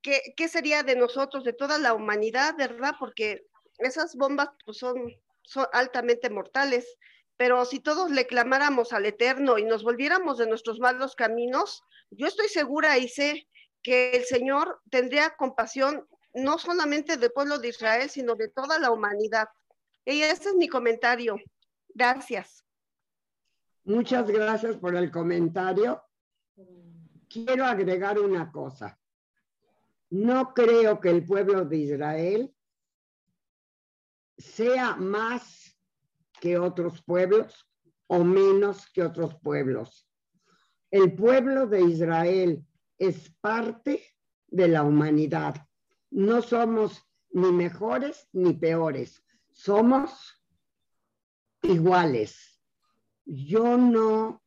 [0.03, 2.94] ¿qué, qué sería de nosotros, de toda la humanidad, verdad?
[2.96, 3.44] Porque
[3.79, 4.94] esas bombas pues, son,
[5.42, 6.96] son altamente mortales.
[7.37, 12.29] Pero si todos le clamáramos al Eterno y nos volviéramos de nuestros malos caminos, yo
[12.29, 13.48] estoy segura y sé
[13.83, 18.90] que el Señor tendría compasión no solamente del pueblo de Israel, sino de toda la
[18.90, 19.48] humanidad.
[20.04, 21.36] Y este es mi comentario.
[21.94, 22.64] Gracias.
[23.84, 26.02] Muchas gracias por el comentario.
[27.28, 28.98] Quiero agregar una cosa.
[30.10, 32.54] No creo que el pueblo de Israel
[34.36, 35.76] sea más
[36.40, 37.68] que otros pueblos
[38.06, 40.08] o menos que otros pueblos.
[40.90, 42.64] El pueblo de Israel
[42.98, 44.04] es parte
[44.48, 45.54] de la humanidad
[46.10, 50.42] no somos ni mejores ni peores, somos
[51.62, 52.60] iguales.
[53.24, 54.42] Yo no,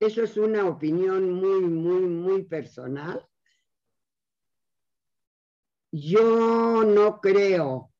[0.00, 3.26] eso es una opinión muy, muy, muy personal.
[5.92, 7.92] Yo no creo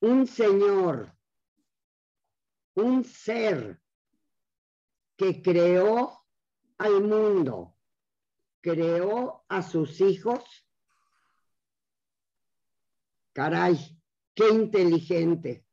[0.00, 1.16] un señor,
[2.74, 3.80] un ser
[5.16, 6.24] que creó
[6.78, 7.76] al mundo,
[8.60, 10.67] creó a sus hijos
[13.38, 13.78] Caray,
[14.34, 15.64] qué inteligente.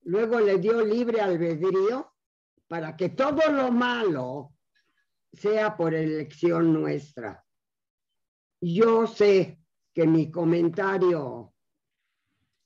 [0.00, 2.12] Luego le dio libre albedrío
[2.66, 4.54] para que todo lo malo
[5.32, 7.46] sea por elección nuestra.
[8.60, 9.60] Yo sé
[9.94, 11.54] que mi comentario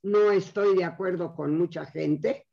[0.04, 2.48] no estoy de acuerdo con mucha gente,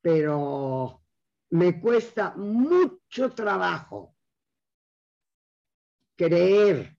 [0.00, 1.02] pero
[1.50, 4.14] me cuesta mucho trabajo
[6.14, 6.96] creer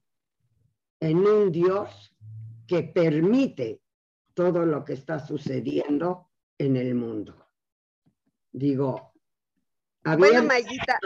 [0.99, 2.13] en un Dios
[2.67, 3.83] que permite
[4.37, 6.29] todo lo que está sucediendo
[6.59, 7.49] en el mundo.
[8.51, 9.13] Digo,
[10.03, 10.99] Mayita,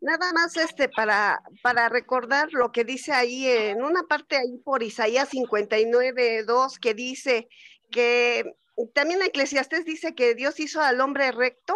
[0.00, 4.84] nada más este para, para recordar lo que dice ahí en una parte ahí por
[4.84, 7.48] Isaías 59, 2, que dice
[7.90, 8.54] que
[8.94, 11.74] también Eclesiastés dice que Dios hizo al hombre recto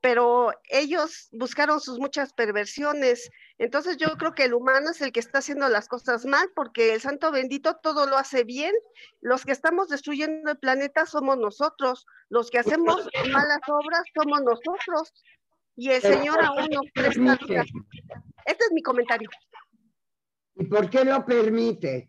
[0.00, 3.30] pero ellos buscaron sus muchas perversiones.
[3.60, 6.94] Entonces yo creo que el humano es el que está haciendo las cosas mal, porque
[6.94, 8.74] el santo bendito todo lo hace bien.
[9.20, 15.12] Los que estamos destruyendo el planeta somos nosotros, los que hacemos malas obras somos nosotros.
[15.76, 17.64] Y el Señor aún nos presta vida.
[18.46, 19.28] Este es mi comentario.
[20.54, 22.08] ¿Y por qué lo permite?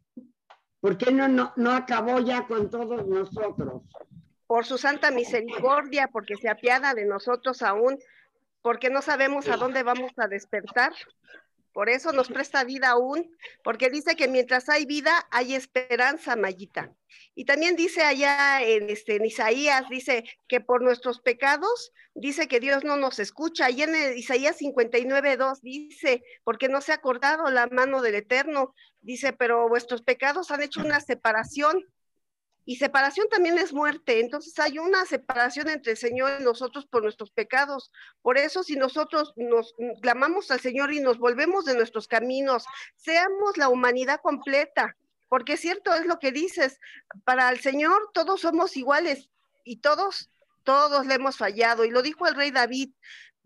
[0.79, 3.83] ¿Por qué no, no, no acabó ya con todos nosotros?
[4.47, 7.99] Por su santa misericordia, porque se apiada de nosotros aún,
[8.61, 10.93] porque no sabemos a dónde vamos a despertar.
[11.74, 16.93] Por eso nos presta vida aún, porque dice que mientras hay vida hay esperanza, Mayita.
[17.34, 22.59] Y también dice allá en, este, en Isaías, dice que por nuestros pecados, dice que
[22.59, 23.69] Dios no nos escucha.
[23.69, 28.74] Y en Isaías 59, 2 dice, porque no se ha acordado la mano del Eterno.
[29.01, 31.86] Dice, pero vuestros pecados han hecho una separación
[32.66, 34.20] y separación también es muerte.
[34.20, 37.91] Entonces hay una separación entre el Señor y nosotros por nuestros pecados.
[38.22, 43.57] Por eso si nosotros nos clamamos al Señor y nos volvemos de nuestros caminos, seamos
[43.57, 44.95] la humanidad completa.
[45.28, 46.80] Porque cierto, es lo que dices,
[47.24, 49.30] para el Señor todos somos iguales
[49.64, 50.30] y todos,
[50.64, 51.86] todos le hemos fallado.
[51.86, 52.91] Y lo dijo el rey David,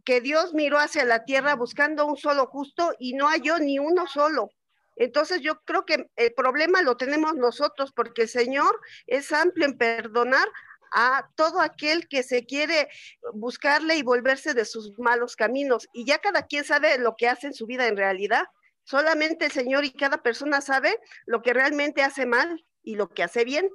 [0.04, 4.08] que Dios miró hacia la tierra buscando un solo justo y no halló ni uno
[4.08, 4.50] solo.
[4.96, 9.78] Entonces yo creo que el problema lo tenemos nosotros porque el Señor es amplio en
[9.78, 10.48] perdonar
[10.92, 12.88] a todo aquel que se quiere
[13.34, 15.88] buscarle y volverse de sus malos caminos.
[15.94, 18.46] Y ya cada quien sabe lo que hace en su vida en realidad.
[18.84, 23.24] Solamente el Señor y cada persona sabe lo que realmente hace mal y lo que
[23.24, 23.70] hace bien.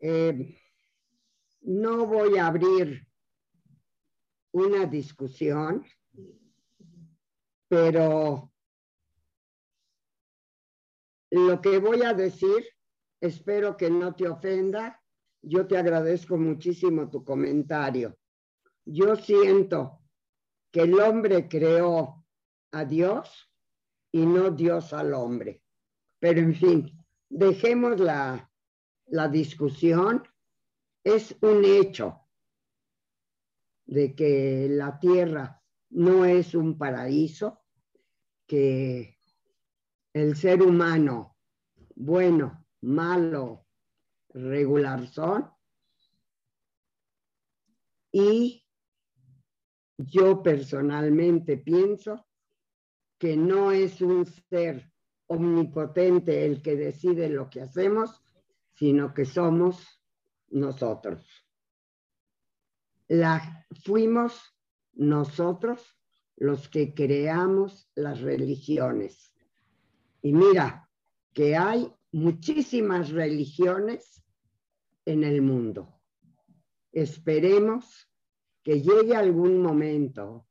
[0.00, 0.58] Eh,
[1.62, 3.06] no voy a abrir
[4.52, 5.86] una discusión,
[7.68, 8.53] pero
[11.34, 12.64] lo que voy a decir,
[13.20, 15.00] espero que no te ofenda.
[15.42, 18.16] Yo te agradezco muchísimo tu comentario.
[18.84, 20.00] Yo siento
[20.70, 22.24] que el hombre creó
[22.70, 23.50] a Dios
[24.12, 25.60] y no Dios al hombre.
[26.20, 28.50] Pero en fin, dejemos la,
[29.06, 30.22] la discusión.
[31.02, 32.20] Es un hecho
[33.86, 35.60] de que la tierra
[35.90, 37.60] no es un paraíso,
[38.46, 39.13] que
[40.14, 41.36] el ser humano,
[41.96, 43.66] bueno, malo,
[44.28, 45.50] regular son.
[48.12, 48.64] Y
[49.96, 52.26] yo personalmente pienso
[53.18, 54.92] que no es un ser
[55.26, 58.22] omnipotente el que decide lo que hacemos,
[58.74, 60.00] sino que somos
[60.48, 61.26] nosotros.
[63.08, 64.40] La, fuimos
[64.92, 65.98] nosotros
[66.36, 69.33] los que creamos las religiones.
[70.24, 70.88] Y mira
[71.34, 74.24] que hay muchísimas religiones
[75.04, 76.00] en el mundo.
[76.92, 78.10] Esperemos
[78.62, 80.48] que llegue algún momento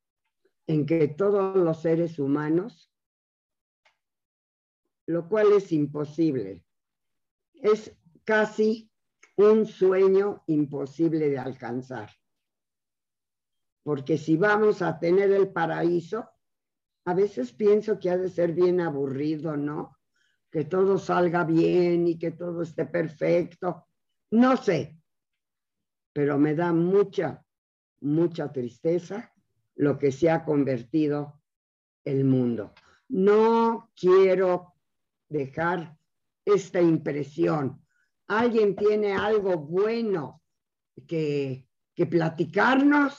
[0.68, 2.94] en que todos los seres humanos,
[5.08, 6.64] lo cual es imposible,
[7.56, 8.92] es casi
[9.38, 12.12] un sueño imposible de alcanzar.
[13.82, 16.30] Porque si vamos a tener el paraíso,
[17.06, 19.98] a veces pienso que ha de ser bien aburrido, ¿no?
[20.50, 23.88] Que todo salga bien y que todo esté perfecto.
[24.32, 24.98] No sé,
[26.14, 27.44] pero me da mucha,
[28.02, 29.34] mucha tristeza
[29.76, 31.42] lo que se ha convertido
[32.06, 32.74] el mundo.
[33.10, 34.74] No quiero
[35.28, 35.98] dejar
[36.46, 37.84] esta impresión.
[38.28, 40.42] ¿Alguien tiene algo bueno
[41.08, 43.18] que, que platicarnos?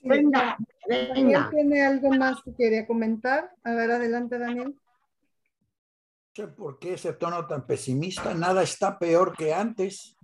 [0.00, 0.56] Venga,
[0.88, 1.50] venga.
[1.50, 3.54] ¿Tiene algo más que quería comentar?
[3.64, 4.74] A ver, adelante, Daniel.
[4.76, 8.34] No sé por qué ese tono tan pesimista.
[8.34, 10.16] Nada está peor que antes.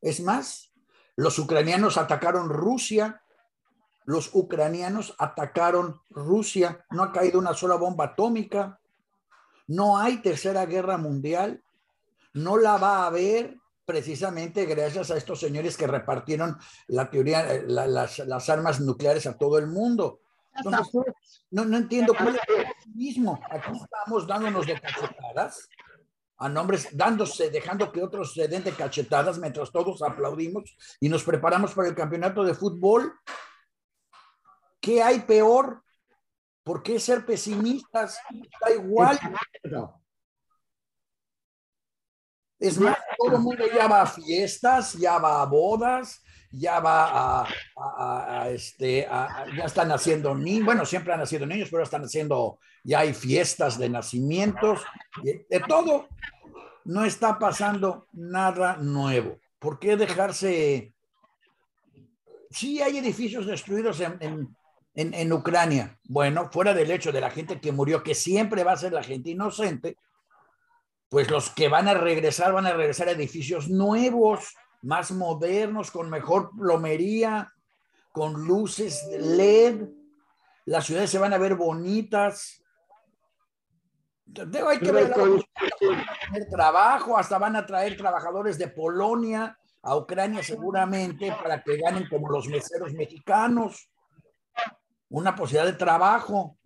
[0.00, 0.72] Es más,
[1.16, 3.22] los ucranianos atacaron Rusia.
[4.04, 6.84] Los ucranianos atacaron Rusia.
[6.90, 8.80] No ha caído una sola bomba atómica.
[9.66, 11.62] No hay tercera guerra mundial.
[12.32, 13.58] No la va a haber
[13.88, 16.58] precisamente gracias a estos señores que repartieron
[16.88, 20.20] la teoría, eh, las, armas nucleares a todo el mundo.
[21.50, 22.42] no, no entiendo cuál es
[22.86, 23.40] el mismo.
[23.50, 25.70] Aquí estamos dándonos de cachetadas
[26.36, 31.24] a nombres, dándose, dejando que otros se den de cachetadas mientras todos aplaudimos y nos
[31.24, 33.14] preparamos para el campeonato de fútbol.
[34.82, 35.82] ¿Qué hay peor?
[36.62, 38.20] ¿Por qué ser pesimistas?
[38.60, 39.18] Da igual.
[42.58, 47.46] Es más, todo el mundo ya va a fiestas, ya va a bodas, ya va
[47.76, 49.06] a, este,
[49.56, 53.78] ya están haciendo niños, bueno, siempre han nacido niños, pero están haciendo, ya hay fiestas
[53.78, 54.80] de nacimientos,
[55.22, 56.08] de todo.
[56.84, 59.38] No está pasando nada nuevo.
[59.58, 60.94] ¿Por qué dejarse
[62.50, 64.56] sí hay edificios destruidos en, en,
[64.94, 65.98] en, en Ucrania.
[66.04, 69.02] Bueno, fuera del hecho de la gente que murió, que siempre va a ser la
[69.02, 69.96] gente inocente,
[71.08, 76.10] pues los que van a regresar van a regresar a edificios nuevos, más modernos, con
[76.10, 77.52] mejor plomería,
[78.12, 79.88] con luces LED.
[80.66, 82.62] Las ciudades se van a ver bonitas.
[84.66, 85.10] Hay que ver
[86.50, 92.28] trabajo, hasta van a traer trabajadores de Polonia a Ucrania seguramente para que ganen como
[92.28, 93.88] los meseros mexicanos.
[95.08, 96.58] Una posibilidad de trabajo.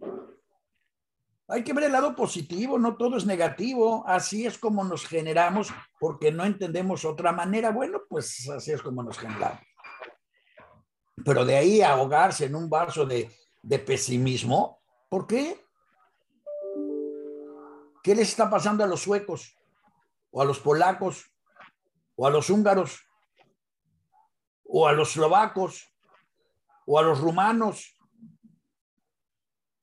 [1.49, 4.05] Hay que ver el lado positivo, no todo es negativo.
[4.07, 7.71] Así es como nos generamos porque no entendemos otra manera.
[7.71, 9.61] Bueno, pues así es como nos generamos.
[11.25, 13.31] Pero de ahí a ahogarse en un vaso de,
[13.63, 15.65] de pesimismo, ¿por qué?
[18.03, 19.57] ¿Qué les está pasando a los suecos
[20.31, 21.33] o a los polacos
[22.17, 23.07] o a los húngaros
[24.65, 25.93] o a los eslovacos
[26.87, 27.99] o a los rumanos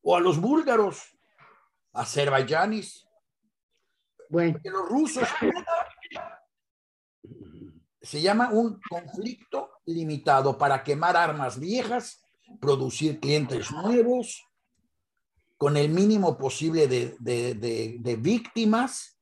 [0.01, 1.18] o a los búlgaros,
[1.93, 3.07] azerbaiyanis,
[4.29, 5.27] Bueno, los rusos.
[8.01, 12.23] Se llama un conflicto limitado para quemar armas viejas,
[12.61, 14.45] producir clientes nuevos,
[15.57, 19.19] con el mínimo posible de, de, de, de víctimas,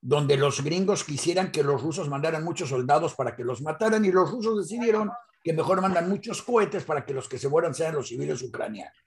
[0.00, 4.12] donde los gringos quisieran que los rusos mandaran muchos soldados para que los mataran y
[4.12, 5.10] los rusos decidieron
[5.42, 9.05] que mejor mandan muchos cohetes para que los que se mueran sean los civiles ucranianos.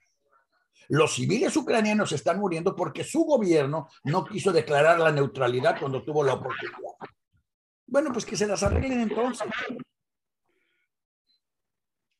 [0.90, 6.24] Los civiles ucranianos están muriendo porque su gobierno no quiso declarar la neutralidad cuando tuvo
[6.24, 6.78] la oportunidad.
[7.86, 9.46] Bueno, pues que se las arreglen entonces.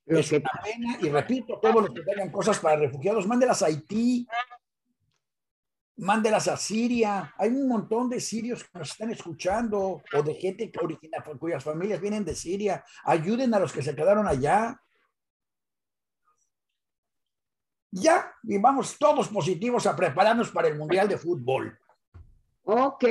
[0.06, 4.26] Es una pena, y repito, todos los que tengan cosas para refugiados, mándelas a Haití,
[5.96, 7.34] mándelas a Siria.
[7.38, 11.64] Hay un montón de sirios que nos están escuchando o de gente que origina, cuyas
[11.64, 12.84] familias vienen de Siria.
[13.02, 14.80] Ayuden a los que se quedaron allá.
[17.92, 21.76] Ya, y vamos todos positivos a prepararnos para el Mundial de Fútbol.
[22.62, 23.04] Ok,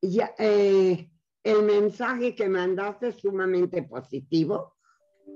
[0.00, 1.08] ya, eh,
[1.44, 4.76] el mensaje que mandaste es sumamente positivo.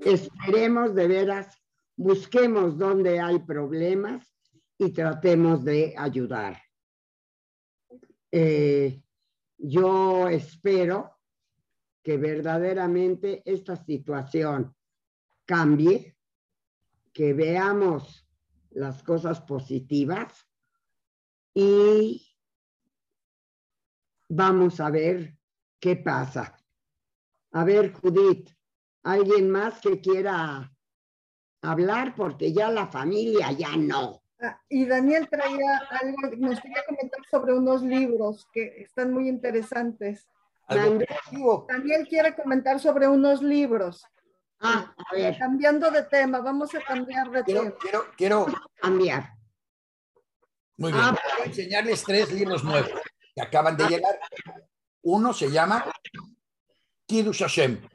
[0.01, 1.61] Esperemos de veras,
[1.95, 4.35] busquemos dónde hay problemas
[4.77, 6.61] y tratemos de ayudar.
[8.31, 9.01] Eh,
[9.57, 11.17] yo espero
[12.03, 14.75] que verdaderamente esta situación
[15.45, 16.17] cambie,
[17.13, 18.26] que veamos
[18.77, 20.47] las cosas positivas
[21.53, 22.27] y
[24.29, 25.35] vamos a ver
[25.79, 26.55] qué pasa.
[27.51, 28.49] A ver, Judith,
[29.03, 30.71] ¿alguien más que quiera
[31.63, 32.13] hablar?
[32.15, 34.21] Porque ya la familia ya no.
[34.39, 40.27] Ah, y Daniel traía algo, nos quería comentar sobre unos libros que están muy interesantes.
[40.69, 44.05] Daniel quiere comentar sobre unos libros.
[44.59, 47.61] Ah, a ver, Cambiando de tema, vamos a cambiar de tema.
[47.61, 49.33] Quiero, quiero, quiero, cambiar.
[50.77, 51.03] Muy bien.
[51.03, 51.11] Ah.
[51.11, 52.91] Voy a enseñarles tres libros nuevos
[53.35, 54.19] que acaban de llegar.
[55.03, 55.85] Uno se llama
[57.05, 57.87] Kiddush Hashem.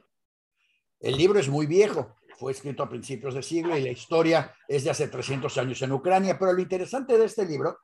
[0.99, 4.85] El libro es muy viejo, fue escrito a principios de siglo y la historia es
[4.85, 7.77] de hace 300 años en Ucrania, pero lo interesante de este libro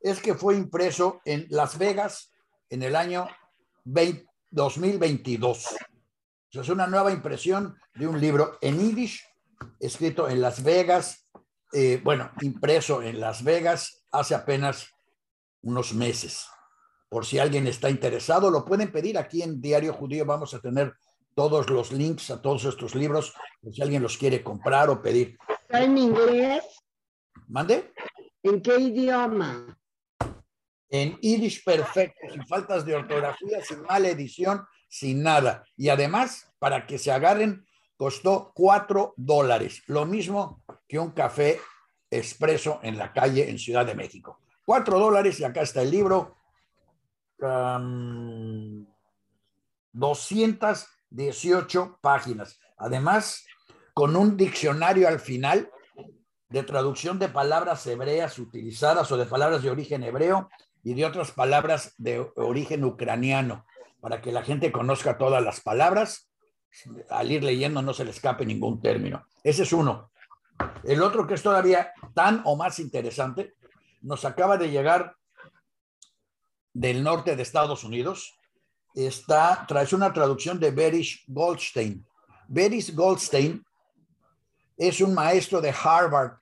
[0.00, 2.32] es que fue impreso en Las Vegas
[2.70, 3.26] en el año
[3.84, 5.76] 20 2022.
[6.52, 9.24] Es una nueva impresión de un libro en Yiddish,
[9.80, 11.26] escrito en Las Vegas,
[11.72, 14.86] eh, bueno, impreso en Las Vegas hace apenas
[15.62, 16.46] unos meses.
[17.08, 20.26] Por si alguien está interesado, lo pueden pedir aquí en Diario Judío.
[20.26, 20.92] Vamos a tener
[21.34, 23.32] todos los links a todos estos libros,
[23.62, 25.38] por si alguien los quiere comprar o pedir.
[25.48, 26.64] ¿Está en inglés?
[27.48, 27.94] ¿Mande?
[28.42, 29.78] ¿En qué idioma?
[30.90, 35.64] En Yiddish perfecto, sin faltas de ortografía, sin mala edición, sin nada.
[35.74, 37.66] Y además, para que se agarren,
[37.96, 41.58] costó cuatro dólares, lo mismo que un café
[42.10, 44.40] expreso en la calle en Ciudad de México.
[44.66, 46.36] Cuatro dólares y acá está el libro.
[47.38, 48.84] Um,
[49.92, 52.60] 218 páginas.
[52.76, 53.46] Además,
[53.94, 55.70] con un diccionario al final
[56.50, 60.50] de traducción de palabras hebreas utilizadas o de palabras de origen hebreo
[60.84, 63.64] y de otras palabras de origen ucraniano,
[64.02, 66.28] para que la gente conozca todas las palabras.
[67.08, 69.24] Al ir leyendo no se le escape ningún término.
[69.44, 70.10] Ese es uno.
[70.82, 73.54] El otro que es todavía tan o más interesante,
[74.00, 75.14] nos acaba de llegar
[76.72, 78.36] del norte de Estados Unidos.
[78.92, 82.04] Está, trae una traducción de Berish Goldstein.
[82.48, 83.64] Berish Goldstein
[84.76, 86.38] es un maestro de Harvard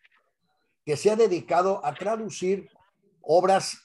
[0.87, 2.71] que se ha dedicado a traducir
[3.21, 3.77] obras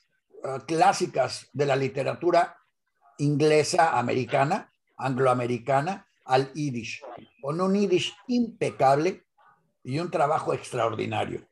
[0.45, 2.55] uh, clásicas de la literatura
[3.17, 7.01] inglesa americana, angloamericana, al Yiddish,
[7.41, 9.23] con un Yiddish impecable
[9.83, 11.47] y un trabajo extraordinario.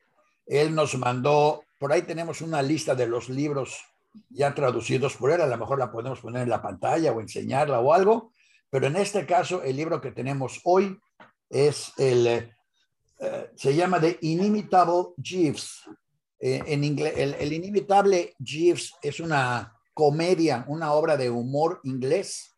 [0.45, 3.77] Él nos mandó, por ahí tenemos una lista de los libros
[4.29, 7.79] ya traducidos por él, a lo mejor la podemos poner en la pantalla o enseñarla
[7.79, 8.31] o algo,
[8.69, 10.99] pero en este caso el libro que tenemos hoy
[11.49, 12.27] es el,
[13.19, 15.83] eh, se llama The Inimitable Jeeves.
[16.39, 22.55] Eh, en inglés, el, el inimitable Jeeves es una comedia, una obra de humor inglés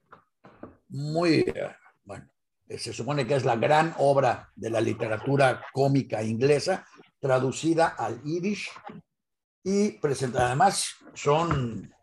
[0.89, 2.29] muy, eh, bueno,
[2.67, 6.85] se supone que es la gran obra de la literatura cómica inglesa,
[7.19, 8.69] traducida al yiddish
[9.63, 10.47] y presentada.
[10.47, 11.93] Además, son,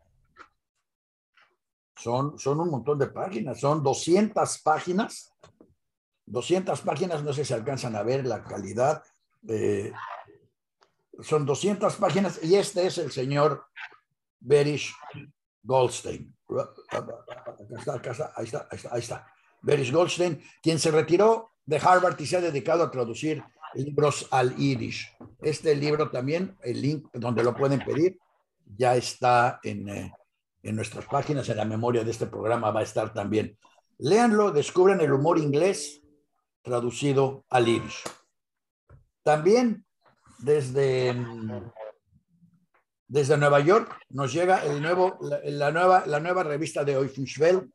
[1.96, 5.32] son, son un montón de páginas, son 200 páginas.
[6.26, 9.02] 200 páginas, no sé si alcanzan a ver la calidad.
[9.48, 9.92] Eh,
[11.20, 13.66] son 200 páginas y este es el señor
[14.42, 14.94] Berish
[15.62, 16.34] Goldstein.
[16.90, 19.26] Acá está, ahí está, ahí está, ahí está.
[19.62, 23.42] Berish Goldstein, quien se retiró de Harvard y se ha dedicado a traducir
[23.74, 25.16] libros al Yiddish.
[25.40, 28.18] Este libro también, el link donde lo pueden pedir,
[28.76, 30.12] ya está en, eh,
[30.62, 33.56] en nuestras páginas, en la memoria de este programa va a estar también.
[33.98, 36.02] Léanlo, descubran el humor inglés
[36.62, 38.02] traducido al Yiddish.
[39.22, 39.84] También
[40.38, 41.14] desde,
[43.12, 47.70] desde Nueva York nos llega la, la nueva, la nueva revista de Eulenschwell,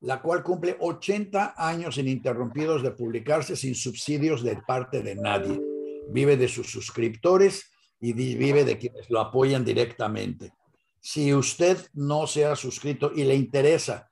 [0.00, 5.60] la cual cumple 80 años ininterrumpidos de publicarse sin subsidios de parte de nadie.
[6.08, 7.70] Vive de sus suscriptores
[8.00, 10.54] y vive de quienes lo apoyan directamente.
[11.02, 14.10] Si usted no se ha suscrito y le interesa,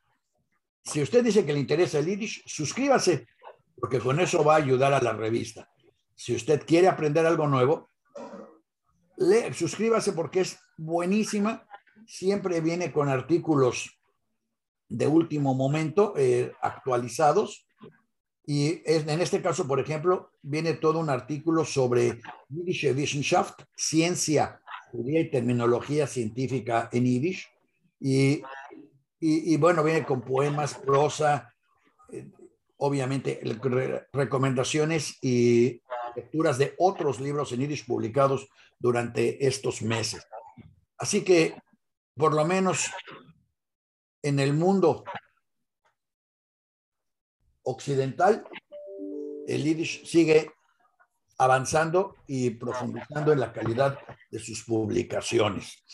[0.85, 3.29] si usted dice que le interesa el Yiddish, suscríbase,
[3.81, 5.70] porque con eso va a ayudar a la revista.
[6.14, 7.89] Si usted quiere aprender algo nuevo,
[9.19, 11.66] le, suscríbase porque es buenísima.
[12.07, 13.99] Siempre viene con artículos
[14.89, 17.66] de último momento eh, actualizados.
[18.47, 24.61] Y es, en este caso, por ejemplo, viene todo un artículo sobre Yiddish Wissenschaft, ciencia,
[24.91, 27.47] judía y terminología científica en Yiddish.
[28.01, 28.43] Y,
[29.21, 31.53] y, y bueno, viene con poemas, prosa,
[32.11, 32.27] eh,
[32.79, 35.83] obviamente re, recomendaciones y
[36.15, 38.49] lecturas de otros libros en Yiddish publicados
[38.79, 40.27] durante estos meses.
[40.97, 41.55] Así que,
[42.15, 42.91] por lo menos
[44.23, 45.05] en el mundo
[47.63, 48.47] occidental,
[49.47, 50.51] el Yiddish sigue
[51.39, 53.99] avanzando y profundizando en la calidad
[54.31, 55.85] de sus publicaciones.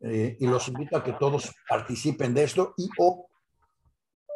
[0.00, 3.28] Eh, y los invito a que todos participen de esto y o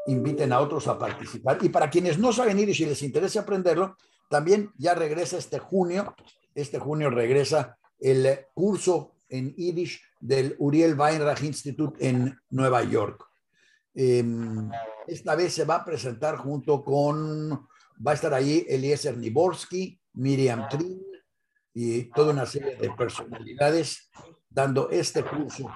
[0.07, 1.59] inviten a otros a participar.
[1.63, 3.97] Y para quienes no saben Yiddish y les interesa aprenderlo,
[4.33, 6.15] también ya regresa este junio,
[6.55, 13.23] este junio regresa el curso en Yiddish del Uriel Weinreich Institute en Nueva York.
[13.95, 14.25] Eh,
[15.07, 17.51] esta vez se va a presentar junto con,
[18.05, 21.03] va a estar ahí Eliezer Niborsky, Miriam Trin
[21.75, 24.11] y toda una serie de personalidades
[24.49, 25.71] dando este curso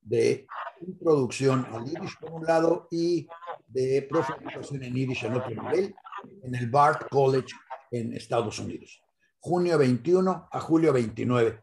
[0.00, 0.48] de
[0.84, 3.28] introducción al Yiddish por un lado y
[3.68, 5.94] de profundización en Yiddish en otro nivel
[6.42, 7.54] en el Bard College
[7.90, 9.02] en Estados Unidos.
[9.38, 11.62] Junio 21 a julio 29.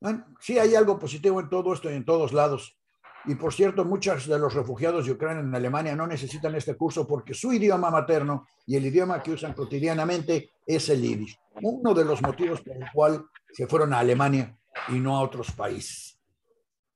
[0.00, 2.78] Bueno, sí hay algo positivo en todo esto y en todos lados.
[3.24, 7.06] Y por cierto, muchos de los refugiados de Ucrania en Alemania no necesitan este curso
[7.06, 11.36] porque su idioma materno y el idioma que usan cotidianamente es el yiddish.
[11.62, 14.56] Uno de los motivos por el cual se fueron a Alemania
[14.88, 16.20] y no a otros países.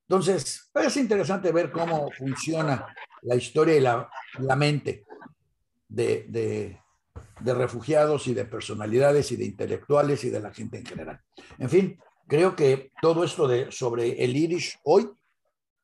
[0.09, 2.87] Entonces, es interesante ver cómo funciona
[3.22, 5.05] la historia y la, la mente
[5.89, 6.80] de, de,
[7.40, 11.20] de refugiados y de personalidades y de intelectuales y de la gente en general.
[11.58, 15.11] En fin, creo que todo esto de, sobre el Yiddish hoy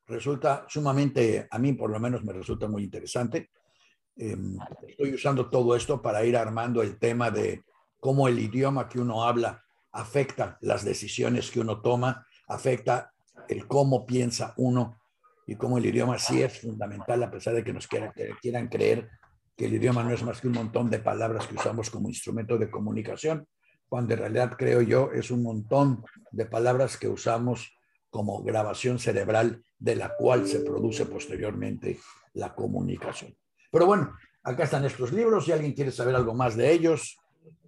[0.07, 3.51] resulta sumamente, a mí por lo menos me resulta muy interesante.
[4.17, 4.37] Eh,
[4.87, 7.65] estoy usando todo esto para ir armando el tema de
[8.01, 13.13] cómo el idioma que uno habla afecta las decisiones que uno toma, afecta
[13.49, 15.01] el cómo piensa uno
[15.47, 19.09] y cómo el idioma sí es fundamental, a pesar de que nos quieran, quieran creer
[19.57, 22.59] que el idioma no es más que un montón de palabras que usamos como instrumento
[22.59, 23.47] de comunicación
[23.89, 27.73] cuando en realidad creo yo es un montón de palabras que usamos
[28.11, 31.99] como grabación cerebral de la cual se produce posteriormente
[32.35, 33.35] la comunicación.
[33.71, 37.19] Pero bueno, acá están estos libros, si alguien quiere saber algo más de ellos,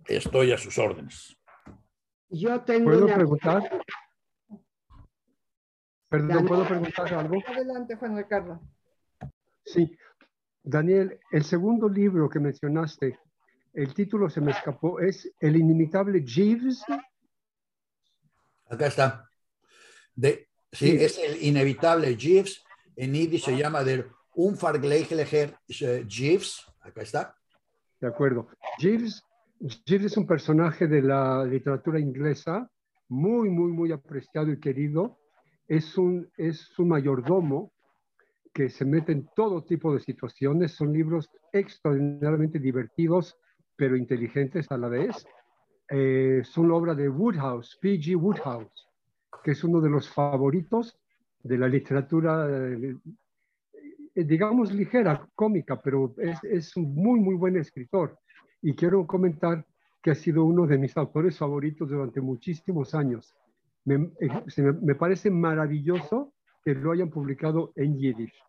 [0.07, 1.36] estoy a sus órdenes.
[2.30, 3.14] Yo tengo ¿Puedo una...
[3.14, 3.82] preguntar?
[6.09, 7.36] Perdón, ¿puedo preguntar algo?
[7.47, 8.61] Adelante, Juan Ricardo.
[9.64, 9.97] Sí.
[10.69, 13.19] Daniel, el segundo libro que mencionaste,
[13.73, 16.83] el título se me escapó, es El inimitable Jeeves.
[18.69, 19.31] Acá está.
[20.14, 22.62] De, sí, es el inevitable Jeeves.
[22.97, 23.83] En Yiddish se llama
[24.35, 25.55] Unvergleichliche
[26.07, 26.66] Jeeves.
[26.81, 27.35] acá está.
[27.99, 28.49] De acuerdo.
[28.79, 29.25] Jeeves,
[29.87, 32.71] Jeeves es un personaje de la literatura inglesa
[33.09, 35.19] muy, muy, muy apreciado y querido.
[35.66, 37.73] Es un, es un mayordomo
[38.59, 40.72] que se mete en todo tipo de situaciones.
[40.72, 43.38] Son libros extraordinariamente divertidos,
[43.76, 45.24] pero inteligentes a la vez.
[45.88, 48.16] Eh, son la obra de Woodhouse, P.G.
[48.16, 48.88] Woodhouse,
[49.44, 50.98] que es uno de los favoritos
[51.40, 52.96] de la literatura, eh,
[54.16, 58.18] digamos, ligera, cómica, pero es, es, un muy, muy buen escritor.
[58.61, 59.64] Y quiero comentar
[60.02, 63.36] que ha sido uno de mis autores favoritos durante muchísimos años.
[63.84, 66.32] Me, eh, me parece maravilloso
[66.69, 68.45] que lo hayan publicado en Yiddish.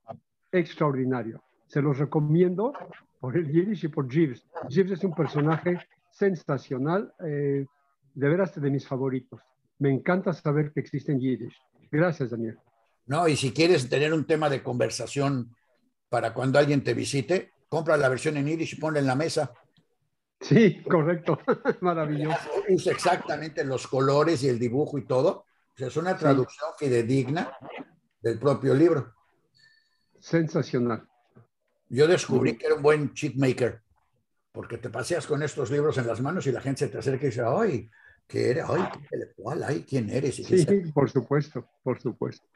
[0.51, 1.41] Extraordinario.
[1.67, 2.73] Se los recomiendo
[3.21, 4.45] por el Yiddish y por Jeeves.
[4.67, 5.79] Jeeves es un personaje
[6.11, 7.65] sensacional, eh,
[8.13, 9.39] de veras de mis favoritos.
[9.77, 11.55] Me encanta saber que existe en Yiddish.
[11.89, 12.57] Gracias, Daniel.
[13.05, 15.55] No, y si quieres tener un tema de conversación
[16.09, 19.53] para cuando alguien te visite, compra la versión en Yiddish y ponla en la mesa.
[20.41, 21.39] Sí, correcto.
[21.79, 22.37] Maravilloso.
[22.67, 25.45] Usa exactamente los colores y el dibujo y todo.
[25.73, 26.85] O sea, es una traducción sí.
[26.85, 27.57] fidedigna
[28.21, 29.15] del propio libro.
[30.19, 31.07] Sensacional.
[31.87, 33.81] Yo descubrí que era un buen cheat maker,
[34.51, 37.25] porque te paseas con estos libros en las manos y la gente se te acerca
[37.25, 37.89] y dice, ay,
[38.27, 38.67] ¿qué era?
[38.69, 40.39] Ay, qué intelectual, ay, ¿quién eres?
[40.39, 42.47] Y sí, por supuesto, por supuesto.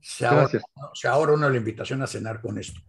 [0.00, 0.60] Se ahorra,
[0.92, 2.80] se ahorra uno la invitación a cenar con esto.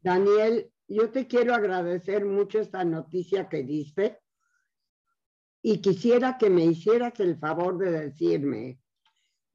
[0.00, 4.20] Daniel, yo te quiero agradecer mucho esta noticia que diste
[5.60, 8.78] y quisiera que me hicieras el favor de decirme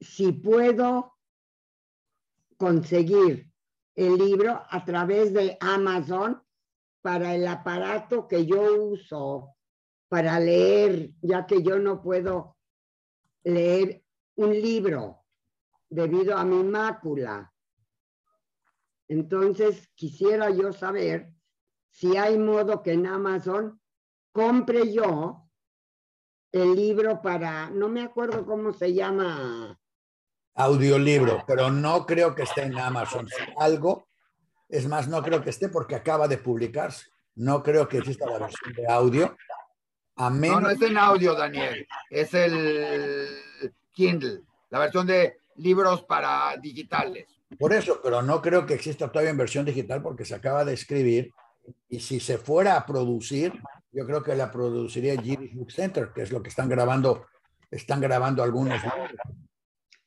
[0.03, 1.13] si puedo
[2.57, 3.51] conseguir
[3.95, 6.41] el libro a través de Amazon
[7.01, 9.55] para el aparato que yo uso
[10.07, 12.57] para leer, ya que yo no puedo
[13.43, 14.03] leer
[14.35, 15.25] un libro
[15.89, 17.51] debido a mi mácula.
[19.07, 21.33] Entonces, quisiera yo saber
[21.89, 23.79] si hay modo que en Amazon
[24.31, 25.49] compre yo
[26.51, 29.79] el libro para, no me acuerdo cómo se llama.
[30.55, 33.27] Audiolibro, pero no creo que esté en Amazon.
[33.57, 34.07] Algo,
[34.69, 37.07] es más, no creo que esté porque acaba de publicarse.
[37.35, 39.35] No creo que exista la versión de audio.
[40.15, 40.61] A menos...
[40.61, 41.87] No, no es en audio, Daniel.
[42.09, 43.27] Es el
[43.91, 47.27] Kindle, la versión de libros para digitales.
[47.57, 50.73] Por eso, pero no creo que exista todavía en versión digital porque se acaba de
[50.73, 51.31] escribir
[51.89, 53.53] y si se fuera a producir,
[53.91, 57.27] yo creo que la produciría Yiddish Book Center, que es lo que están grabando,
[57.69, 58.81] están grabando algunos.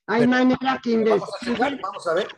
[0.06, 1.80] Hay Pero, manera que investigar.
[1.80, 2.28] Vamos a ver.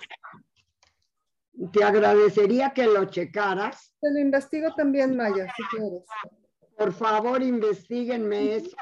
[1.73, 3.95] Te agradecería que lo checaras.
[4.01, 6.05] Te lo investigo también, Maya, si quieres.
[6.77, 8.77] Por favor, investiguenme eso,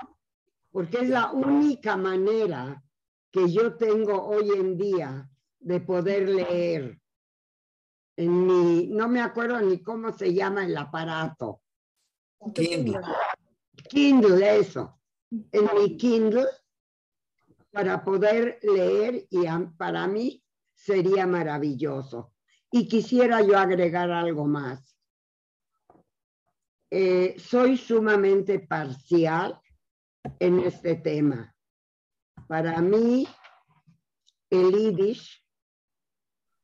[0.70, 2.82] porque es la única manera
[3.30, 5.28] que yo tengo hoy en día
[5.59, 7.01] de poder leer
[8.16, 11.61] en mi, no me acuerdo ni cómo se llama el aparato.
[12.55, 13.01] Kindle.
[13.89, 14.99] Kindle, eso.
[15.53, 16.47] En mi Kindle,
[17.77, 19.45] para poder leer y
[19.77, 22.33] para mí sería maravilloso.
[22.72, 24.99] Y quisiera yo agregar algo más.
[26.91, 29.61] Eh, soy sumamente parcial
[30.39, 31.55] en este tema.
[32.49, 33.29] Para mí,
[34.49, 35.45] el Yiddish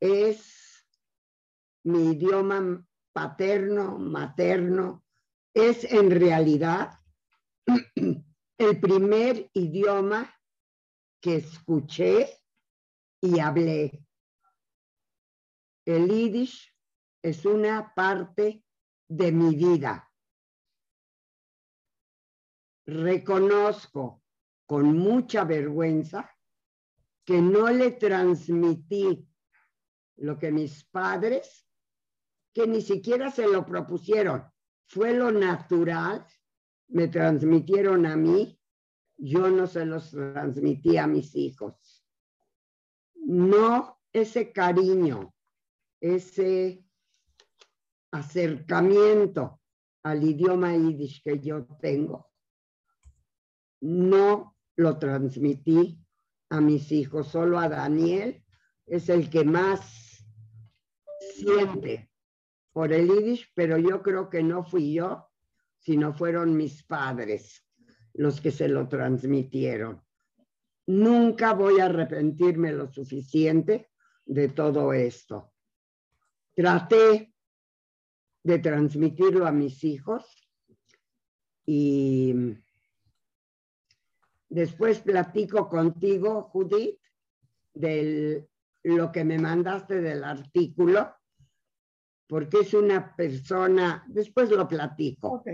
[0.01, 0.87] es
[1.85, 5.05] mi idioma paterno, materno,
[5.53, 6.99] es en realidad
[8.59, 10.35] el primer idioma
[11.23, 12.43] que escuché
[13.20, 14.05] y hablé.
[15.87, 16.75] El yiddish
[17.23, 18.64] es una parte
[19.09, 20.12] de mi vida.
[22.85, 24.23] Reconozco
[24.66, 26.29] con mucha vergüenza
[27.25, 29.25] que no le transmití
[30.16, 31.68] lo que mis padres,
[32.53, 34.45] que ni siquiera se lo propusieron,
[34.89, 36.27] fue lo natural,
[36.89, 38.61] me transmitieron a mí,
[39.25, 42.05] yo no se los transmití a mis hijos.
[43.14, 45.33] No ese cariño,
[46.01, 46.85] ese
[48.11, 49.61] acercamiento
[50.03, 52.33] al idioma yiddish que yo tengo,
[53.81, 56.05] no lo transmití
[56.51, 58.45] a mis hijos, solo a Daniel
[58.87, 60.27] es el que más
[61.37, 62.11] siente
[62.73, 65.29] por el yiddish, pero yo creo que no fui yo,
[65.79, 67.64] sino fueron mis padres
[68.15, 70.03] los que se lo transmitieron.
[70.87, 73.91] Nunca voy a arrepentirme lo suficiente
[74.25, 75.53] de todo esto.
[76.55, 77.35] Traté
[78.43, 80.25] de transmitirlo a mis hijos
[81.65, 82.35] y
[84.49, 86.99] después platico contigo, Judith,
[87.73, 88.49] de
[88.83, 91.15] lo que me mandaste del artículo
[92.33, 95.49] porque es una persona, después lo platico, Ok.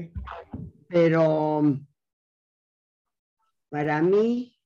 [0.88, 1.76] pero
[3.68, 4.56] para mí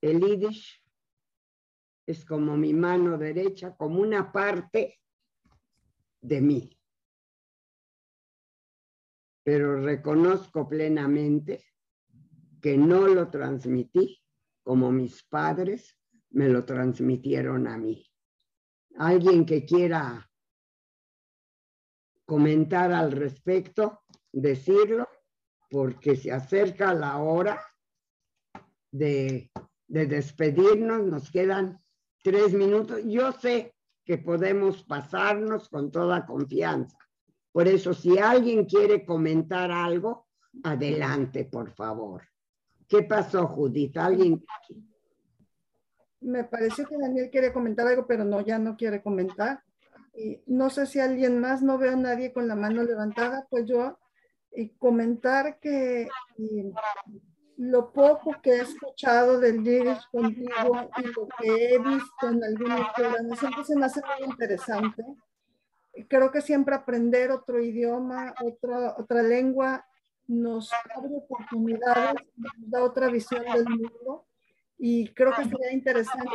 [0.00, 0.82] el Yiddish
[2.06, 5.00] es como mi mano derecha, como una parte
[6.20, 6.78] de mí.
[9.42, 11.64] Pero reconozco plenamente
[12.60, 14.22] que no lo transmití
[14.62, 15.98] como mis padres
[16.30, 18.10] me lo transmitieron a mí.
[18.96, 20.30] Alguien que quiera
[22.24, 24.02] comentar al respecto,
[24.32, 25.08] decirlo,
[25.70, 27.60] porque se acerca la hora
[28.94, 29.50] de,
[29.88, 31.80] de despedirnos, nos quedan
[32.22, 33.00] tres minutos.
[33.04, 33.74] Yo sé
[34.04, 36.96] que podemos pasarnos con toda confianza.
[37.50, 40.28] Por eso, si alguien quiere comentar algo,
[40.62, 42.22] adelante, por favor.
[42.88, 43.96] ¿Qué pasó, Judith?
[43.96, 44.44] ¿Alguien?
[46.20, 49.62] Me pareció que Daniel quiere comentar algo, pero no, ya no quiere comentar.
[50.14, 53.66] Y no sé si alguien más, no veo a nadie con la mano levantada, pues
[53.66, 53.98] yo
[54.56, 56.72] y comentar que y,
[57.56, 62.88] lo poco que he escuchado del Yiddish contigo y lo que he visto en algunos
[62.94, 65.04] programas siempre se me hace muy interesante.
[66.08, 69.86] Creo que siempre aprender otro idioma, otra, otra lengua,
[70.26, 74.26] nos abre oportunidades, nos da otra visión del mundo
[74.78, 76.30] y creo que sería interesante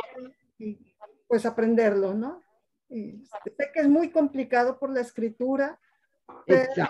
[1.26, 2.42] pues aprenderlo, ¿no?
[2.88, 5.78] Este, sé que es muy complicado por la escritura,
[6.44, 6.88] pero,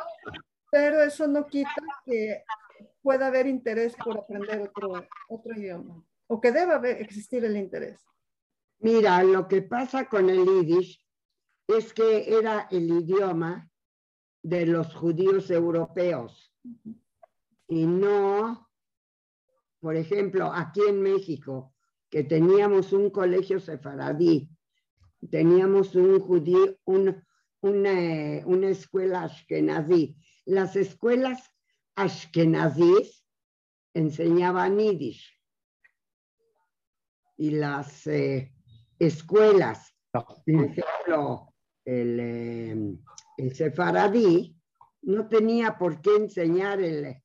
[0.70, 1.70] pero, eso no quita
[2.06, 2.42] que
[3.02, 8.06] pueda haber interés por aprender otro, otro idioma o que deba haber, existir el interés.
[8.78, 11.04] Mira, lo que pasa con el yiddish
[11.66, 13.68] es que era el idioma
[14.42, 16.54] de los judíos europeos
[17.68, 18.68] y no,
[19.80, 21.74] por ejemplo, aquí en México,
[22.08, 24.50] que teníamos un colegio sefaradí
[25.28, 27.22] teníamos un judío, un,
[27.60, 30.16] una, una, escuela ashkenazí.
[30.44, 31.50] Las escuelas
[32.02, 33.24] ashkenazís
[33.94, 35.24] enseñaban yiddish.
[37.36, 38.52] Y las eh,
[38.98, 42.96] escuelas, por ejemplo, el, eh,
[43.38, 44.56] el, sefaradí,
[45.02, 47.16] no tenía por qué enseñar el,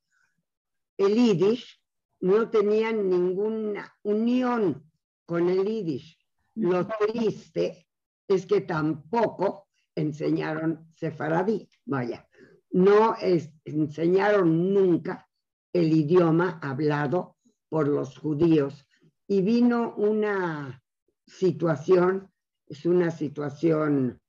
[0.97, 1.81] el yiddish,
[2.21, 4.89] no tenían ninguna unión
[5.25, 6.17] con el yiddish.
[6.55, 7.87] Lo triste
[8.27, 12.27] es que tampoco enseñaron sefaradí, vaya,
[12.75, 13.15] no
[13.63, 15.29] enseñaron nunca
[15.71, 17.37] el idioma hablado
[17.69, 18.85] por los judíos.
[19.27, 20.83] Y vino una
[21.25, 22.29] situación,
[22.67, 24.19] es una situación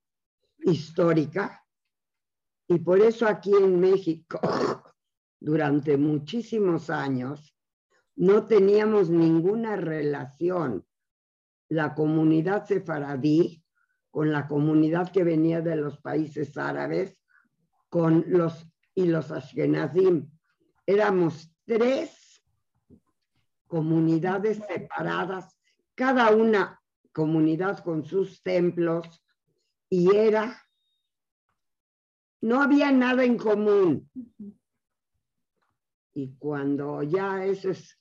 [0.58, 1.64] histórica
[2.68, 4.40] y por eso aquí en México
[5.40, 7.52] durante muchísimos años
[8.14, 10.86] no teníamos ninguna relación
[11.68, 13.64] la comunidad sefaradí
[14.10, 17.20] con la comunidad que venía de los países árabes,
[17.96, 20.30] con los y los ashkenazim.
[20.84, 22.44] Éramos tres
[23.66, 25.58] comunidades separadas,
[25.94, 26.78] cada una
[27.10, 29.24] comunidad con sus templos,
[29.88, 30.62] y era,
[32.42, 34.10] no había nada en común.
[36.12, 37.98] Y cuando ya eso es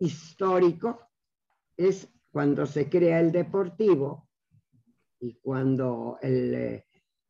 [0.00, 1.00] histórico,
[1.78, 4.28] es cuando se crea el deportivo
[5.18, 6.84] y cuando el,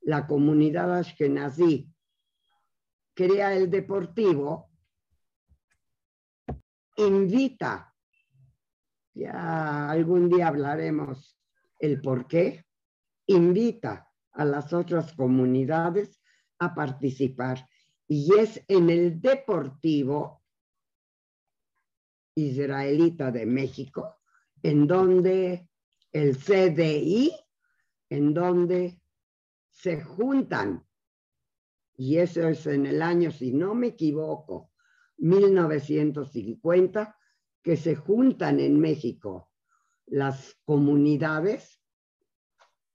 [0.05, 1.91] la comunidad ashkenazí
[3.15, 4.71] crea el deportivo,
[6.97, 7.95] invita,
[9.15, 11.39] ya algún día hablaremos
[11.79, 12.65] el por qué,
[13.27, 16.21] invita a las otras comunidades
[16.59, 17.69] a participar.
[18.07, 20.43] Y es en el deportivo
[22.35, 24.17] israelita de México
[24.65, 25.69] en donde
[26.11, 27.33] el CDI,
[28.09, 29.01] en donde
[29.75, 30.87] se juntan,
[31.97, 34.71] y eso es en el año, si no me equivoco,
[35.19, 37.19] 1950,
[37.63, 39.51] que se juntan en México
[40.07, 41.81] las comunidades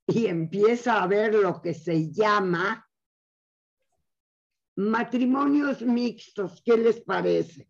[0.08, 2.88] y empieza a haber lo que se llama
[4.76, 6.62] matrimonios mixtos.
[6.64, 7.70] ¿Qué les parece?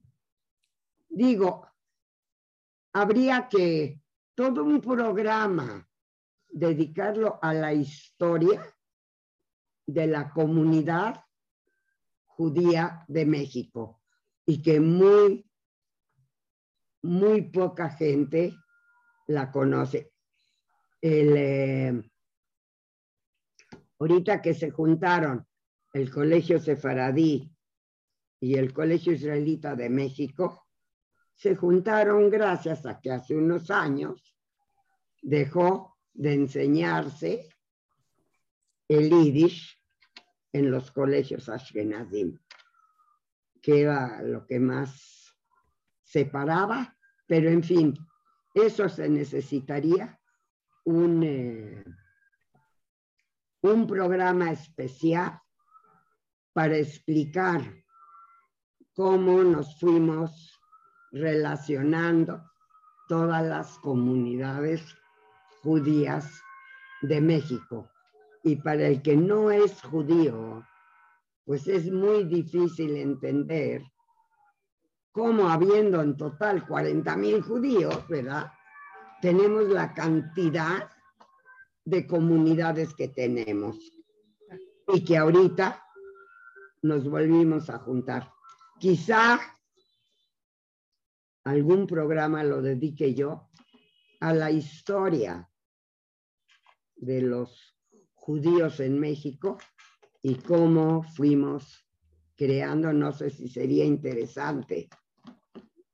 [1.10, 1.68] Digo,
[2.93, 4.01] habría que
[4.36, 5.88] todo un programa
[6.49, 8.62] dedicarlo a la historia
[9.91, 11.23] de la comunidad
[12.25, 14.01] judía de México
[14.45, 15.49] y que muy,
[17.01, 18.55] muy poca gente
[19.27, 20.11] la conoce.
[21.01, 22.11] El, eh,
[23.99, 25.45] ahorita que se juntaron
[25.93, 27.51] el Colegio Sefaradí
[28.39, 30.67] y el Colegio Israelita de México,
[31.33, 34.35] se juntaron gracias a que hace unos años
[35.21, 37.49] dejó de enseñarse
[38.87, 39.78] el Yiddish
[40.52, 42.39] en los colegios Ashkenazim,
[43.62, 45.36] que era lo que más
[46.04, 46.97] separaba,
[47.28, 47.95] pero en fin,
[48.54, 50.20] eso se necesitaría
[50.86, 51.84] un, eh,
[53.62, 55.39] un programa especial
[56.54, 57.62] para explicar
[58.93, 60.60] cómo nos fuimos
[61.12, 62.43] relacionando
[63.08, 64.84] todas las comunidades
[65.62, 66.41] judías
[67.02, 67.89] de México.
[68.43, 70.65] Y para el que no es judío,
[71.45, 73.83] pues es muy difícil entender
[75.11, 78.51] cómo habiendo en total 40 mil judíos, ¿verdad?
[79.21, 80.89] Tenemos la cantidad
[81.83, 83.77] de comunidades que tenemos
[84.87, 85.83] y que ahorita
[86.83, 88.31] nos volvimos a juntar.
[88.79, 89.39] Quizá
[91.43, 93.49] algún programa lo dedique yo
[94.19, 95.49] a la historia
[96.95, 97.78] de los
[98.30, 99.57] judíos en México
[100.21, 101.84] y cómo fuimos
[102.38, 104.88] creando, no sé si sería interesante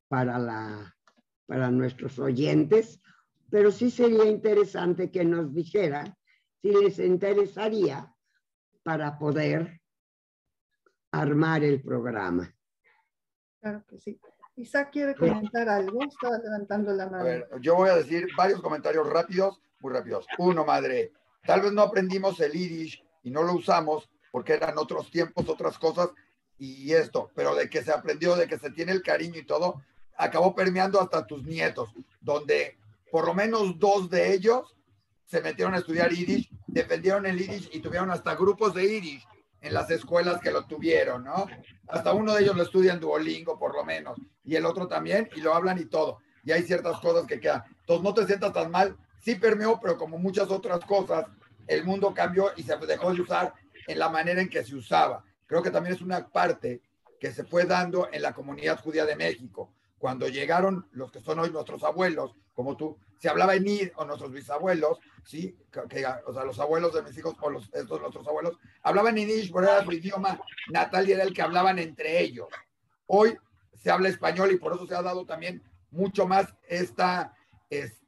[0.09, 0.93] para, la,
[1.45, 3.01] para nuestros oyentes,
[3.49, 6.13] pero sí sería interesante que nos dijeran
[6.61, 8.13] si les interesaría
[8.83, 9.79] para poder
[11.13, 12.53] armar el programa.
[13.61, 14.19] Claro que sí.
[14.57, 17.21] Isaac quiere comentar algo, estaba levantando la mano.
[17.21, 20.27] A ver, yo voy a decir varios comentarios rápidos, muy rápidos.
[20.37, 21.13] Uno, madre,
[21.45, 25.79] tal vez no aprendimos el irish y no lo usamos porque eran otros tiempos, otras
[25.79, 26.09] cosas
[26.57, 29.81] y esto, pero de que se aprendió, de que se tiene el cariño y todo,
[30.17, 31.89] acabó permeando hasta tus nietos,
[32.21, 32.77] donde
[33.11, 34.75] por lo menos dos de ellos
[35.25, 39.25] se metieron a estudiar irish, defendieron el irish y tuvieron hasta grupos de irish
[39.61, 41.47] en las escuelas que lo tuvieron, ¿no?
[41.87, 45.27] Hasta uno de ellos lo estudia en Duolingo, por lo menos, y el otro también,
[45.35, 46.19] y lo hablan y todo.
[46.43, 47.63] Y hay ciertas cosas que quedan.
[47.79, 48.95] Entonces, no te sientas tan mal.
[49.25, 51.25] Sí permeó, pero como muchas otras cosas,
[51.65, 53.55] el mundo cambió y se dejó de usar
[53.87, 55.25] en la manera en que se usaba.
[55.47, 56.83] Creo que también es una parte
[57.19, 59.73] que se fue dando en la comunidad judía de México.
[59.97, 64.05] Cuando llegaron los que son hoy nuestros abuelos, como tú, se hablaba en ir, o
[64.05, 65.57] nuestros bisabuelos, ¿sí?
[65.71, 69.27] Que, o sea, los abuelos de mis hijos, o los, estos nuestros abuelos, hablaban en
[69.27, 72.49] Yiddish, pero era su idioma natal y era el que hablaban entre ellos.
[73.07, 73.35] Hoy
[73.73, 77.33] se habla español y por eso se ha dado también mucho más esta
[77.71, 78.04] este,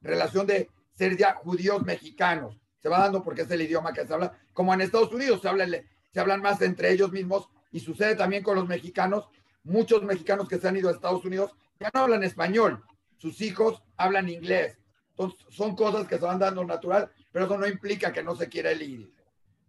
[0.00, 2.58] relación de ser ya judíos mexicanos.
[2.82, 5.48] Se va dando porque es el idioma que se habla, como en Estados Unidos se,
[5.48, 5.66] habla,
[6.12, 9.28] se hablan más entre ellos mismos y sucede también con los mexicanos.
[9.62, 12.84] Muchos mexicanos que se han ido a Estados Unidos ya no hablan español,
[13.16, 14.78] sus hijos hablan inglés.
[15.10, 18.48] Entonces, son cosas que se van dando natural, pero eso no implica que no se
[18.48, 19.14] quiera el ir.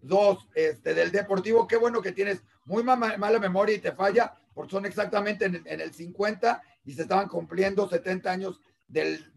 [0.01, 4.71] Dos, este, del deportivo, qué bueno que tienes muy mala memoria y te falla, porque
[4.71, 8.59] son exactamente en, el 50 y se estaban cumpliendo 70 años
[8.91, 9.31] del,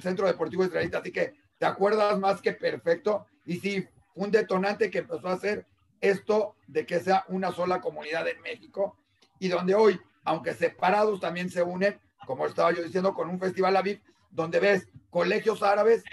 [0.00, 3.26] Centro Deportivo Israelita, así que te acuerdas más que perfecto.
[3.44, 5.66] Y sí, un detonante que empezó a hacer
[6.00, 8.98] esto de que sea una sola comunidad en México
[9.38, 13.76] y donde hoy, aunque separados, también se unen como estaba yo diciendo, con un festival
[13.76, 14.00] Aviv,
[14.30, 16.04] donde ves colegios árabes,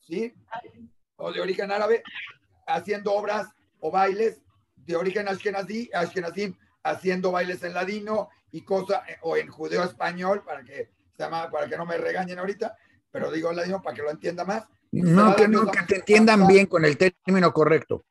[0.00, 0.34] ¿sí?
[1.16, 2.02] O de origen árabe,
[2.66, 3.48] haciendo obras
[3.80, 4.42] o bailes
[4.76, 10.64] de origen ashkenazí, ashkenazim, haciendo bailes en ladino y cosas, o en judeo español, para
[10.64, 12.76] que, para que no me regañen ahorita,
[13.10, 14.64] pero digo ladino para que lo entienda más.
[14.92, 18.04] No, que no, que te entiendan bien con el término correcto.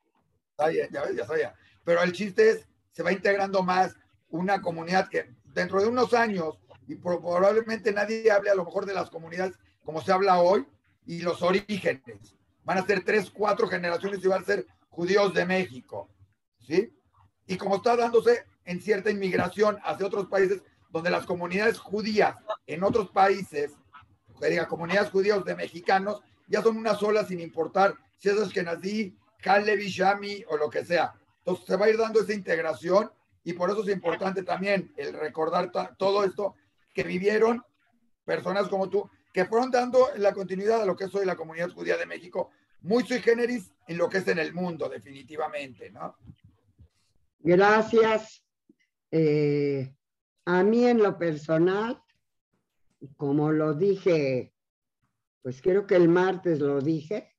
[0.58, 1.54] Ya, ya, ya sabía.
[1.84, 3.94] Pero el chiste es, se va integrando más
[4.28, 8.94] una comunidad que dentro de unos años y probablemente nadie hable a lo mejor de
[8.94, 10.66] las comunidades como se habla hoy
[11.06, 12.36] y los orígenes.
[12.64, 16.08] Van a ser tres, cuatro generaciones y van a ser judíos de México,
[16.60, 16.96] ¿sí?
[17.46, 22.36] Y como está dándose en cierta inmigración hacia otros países, donde las comunidades judías
[22.66, 23.72] en otros países,
[24.40, 29.16] diga comunidades judías de mexicanos, ya son una sola sin importar si es que nací,
[29.40, 31.14] Kalevi, Shami o lo que sea.
[31.38, 33.10] Entonces se va a ir dando esa integración
[33.44, 36.54] y por eso es importante también el recordar todo esto
[36.94, 37.62] que vivieron
[38.24, 41.70] personas como tú, que fueron dando la continuidad a lo que es hoy la comunidad
[41.70, 42.50] judía de México,
[42.80, 46.16] muy sui generis en lo que es en el mundo, definitivamente, ¿no?
[47.40, 48.42] Gracias.
[49.10, 49.94] Eh,
[50.46, 52.02] a mí en lo personal,
[53.16, 54.54] como lo dije,
[55.42, 57.34] pues creo que el martes lo dije,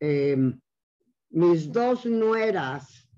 [0.00, 0.36] eh,
[1.30, 3.08] mis dos nueras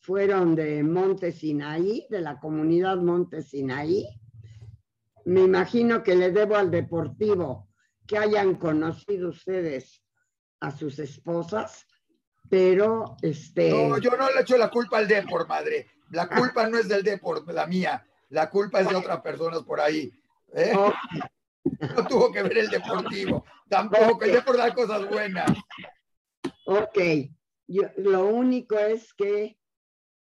[0.00, 4.06] fueron de Monte Sinaí, de la comunidad Monte Sinaí.
[5.24, 7.68] Me imagino que le debo al Deportivo
[8.06, 10.04] que hayan conocido ustedes
[10.60, 11.86] a sus esposas,
[12.48, 13.70] pero este...
[13.70, 15.86] No, yo no le echo la culpa al Deport, madre.
[16.10, 18.06] La culpa no es del Deport, la mía.
[18.28, 20.12] La culpa es de otras personas por ahí.
[20.54, 20.72] ¿eh?
[20.74, 23.44] No tuvo que ver el Deportivo.
[23.68, 25.50] Tampoco, el Deport da cosas buenas.
[26.66, 26.98] Ok,
[27.66, 29.58] yo, lo único es que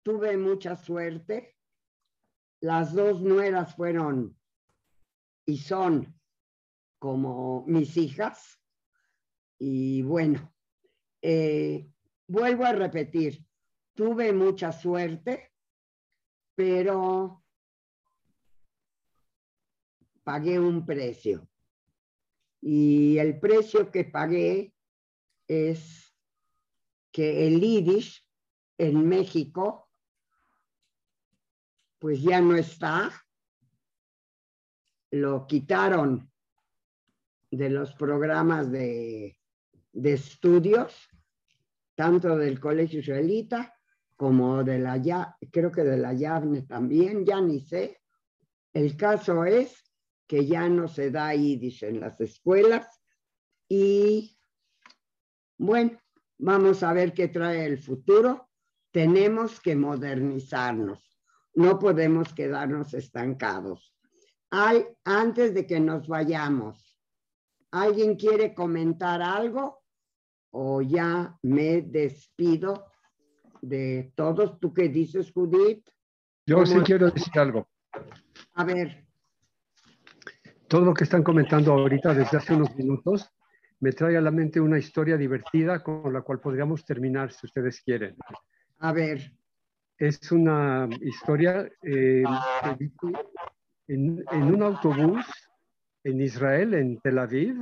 [0.02, 1.56] tuve mucha suerte.
[2.60, 4.36] Las dos nueras fueron
[5.46, 6.14] y son
[6.98, 8.60] como mis hijas.
[9.58, 10.54] Y bueno,
[11.22, 11.90] eh,
[12.26, 13.44] vuelvo a repetir,
[13.94, 15.52] tuve mucha suerte,
[16.54, 17.39] pero
[20.30, 21.48] pagué un precio.
[22.60, 24.72] Y el precio que pagué
[25.48, 26.14] es
[27.10, 28.24] que el Yiddish
[28.78, 29.90] en México
[31.98, 33.10] pues ya no está.
[35.10, 36.30] Lo quitaron
[37.50, 39.36] de los programas de,
[39.92, 41.08] de estudios,
[41.96, 43.74] tanto del Colegio Israelita
[44.14, 48.00] como de la, ya, creo que de la YAVNE también, ya ni sé.
[48.72, 49.89] El caso es
[50.30, 53.02] que ya no se da Yiddish en las escuelas
[53.68, 54.38] y
[55.58, 55.98] bueno,
[56.38, 58.48] vamos a ver qué trae el futuro.
[58.92, 61.18] Tenemos que modernizarnos,
[61.54, 63.92] no podemos quedarnos estancados.
[64.50, 66.96] Hay, antes de que nos vayamos,
[67.72, 69.82] ¿alguien quiere comentar algo?
[70.52, 72.86] O ya me despido
[73.60, 74.60] de todos.
[74.60, 75.90] ¿Tú qué dices, Judith?
[76.46, 77.68] Yo sí quiero decir algo.
[78.54, 79.09] A ver.
[80.70, 83.28] Todo lo que están comentando ahorita desde hace unos minutos
[83.80, 87.80] me trae a la mente una historia divertida con la cual podríamos terminar si ustedes
[87.80, 88.14] quieren.
[88.78, 89.32] A ver.
[89.98, 92.22] Es una historia eh,
[93.88, 95.26] en, en, un autobús
[96.04, 97.56] en Israel, en Tel Aviv.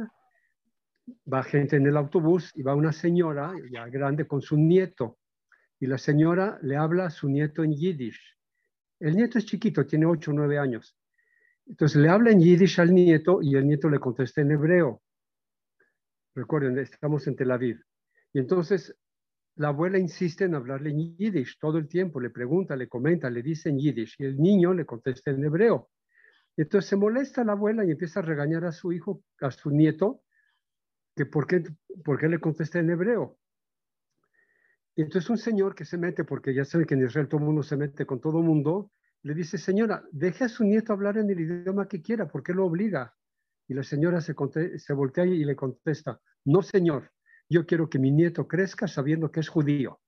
[1.32, 5.16] Va gente en el autobús y va una señora ya grande con su nieto.
[5.80, 8.36] Y la señora le habla a su nieto en yiddish.
[9.00, 10.97] El nieto es chiquito, tiene 8 o 9 años.
[11.68, 15.02] Entonces le habla yiddish al nieto y el nieto le contesta en hebreo.
[16.34, 17.82] Recuerden, estamos en Tel Aviv.
[18.32, 18.96] Y entonces
[19.56, 23.42] la abuela insiste en hablarle en yiddish todo el tiempo, le pregunta, le comenta, le
[23.42, 25.90] dice en yiddish y el niño le contesta en hebreo.
[26.56, 30.22] Entonces se molesta la abuela y empieza a regañar a su hijo, a su nieto,
[31.14, 31.64] que por qué,
[32.04, 33.36] por qué le contesta en hebreo.
[34.96, 37.62] Y entonces un señor que se mete, porque ya saben que en Israel todo mundo
[37.62, 38.90] se mete con todo mundo,
[39.22, 42.52] le dice, señora, deje a su nieto hablar en el idioma que quiera, ¿por qué
[42.54, 43.14] lo obliga?
[43.66, 44.32] Y la señora se,
[44.94, 47.12] voltea y le contesta, no señor,
[47.48, 50.00] yo quiero que mi nieto crezca sabiendo que es judío.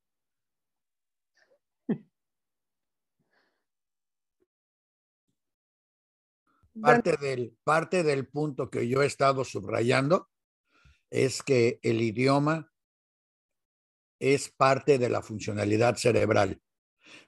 [7.65, 10.31] Parte del punto que yo he estado subrayando
[11.11, 12.73] es que el idioma
[14.21, 16.61] es parte de la funcionalidad cerebral.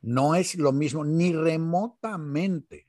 [0.01, 2.89] No es lo mismo ni remotamente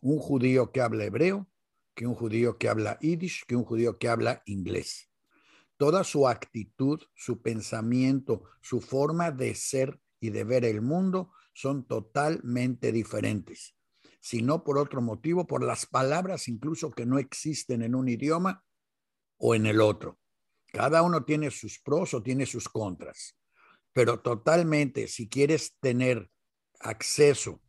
[0.00, 1.48] un judío que habla hebreo
[1.94, 5.10] que un judío que habla yiddish, que un judío que habla inglés.
[5.76, 11.86] Toda su actitud, su pensamiento, su forma de ser y de ver el mundo son
[11.86, 13.76] totalmente diferentes.
[14.20, 18.64] Si no por otro motivo, por las palabras incluso que no existen en un idioma
[19.36, 20.20] o en el otro.
[20.72, 23.36] Cada uno tiene sus pros o tiene sus contras,
[23.92, 26.30] pero totalmente, si quieres tener
[26.80, 27.60] acceso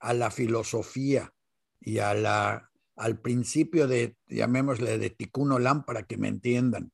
[0.00, 1.32] a la filosofía
[1.80, 6.92] y a la al principio de, llamémosle, de Tikkun Olam, para que me entiendan,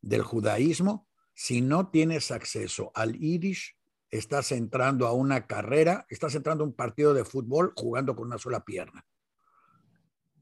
[0.00, 3.76] del judaísmo, si no tienes acceso al Yiddish,
[4.10, 8.38] estás entrando a una carrera, estás entrando a un partido de fútbol jugando con una
[8.38, 9.06] sola pierna.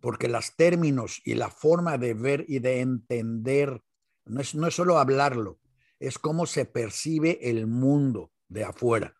[0.00, 3.82] Porque los términos y la forma de ver y de entender,
[4.24, 5.58] no es, no es solo hablarlo,
[6.00, 9.14] es cómo se percibe el mundo de afuera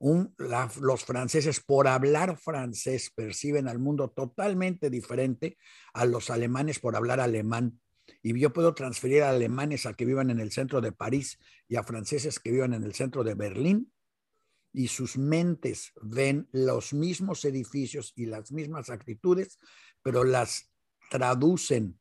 [0.00, 5.58] los franceses, por hablar francés, perciben al mundo totalmente diferente
[5.92, 7.80] a los alemanes por hablar alemán.
[8.22, 11.38] Y yo puedo transferir a alemanes a que vivan en el centro de París
[11.68, 13.92] y a franceses que vivan en el centro de Berlín
[14.72, 19.58] y sus mentes ven los mismos edificios y las mismas actitudes,
[20.02, 20.70] pero las
[21.10, 21.98] traducen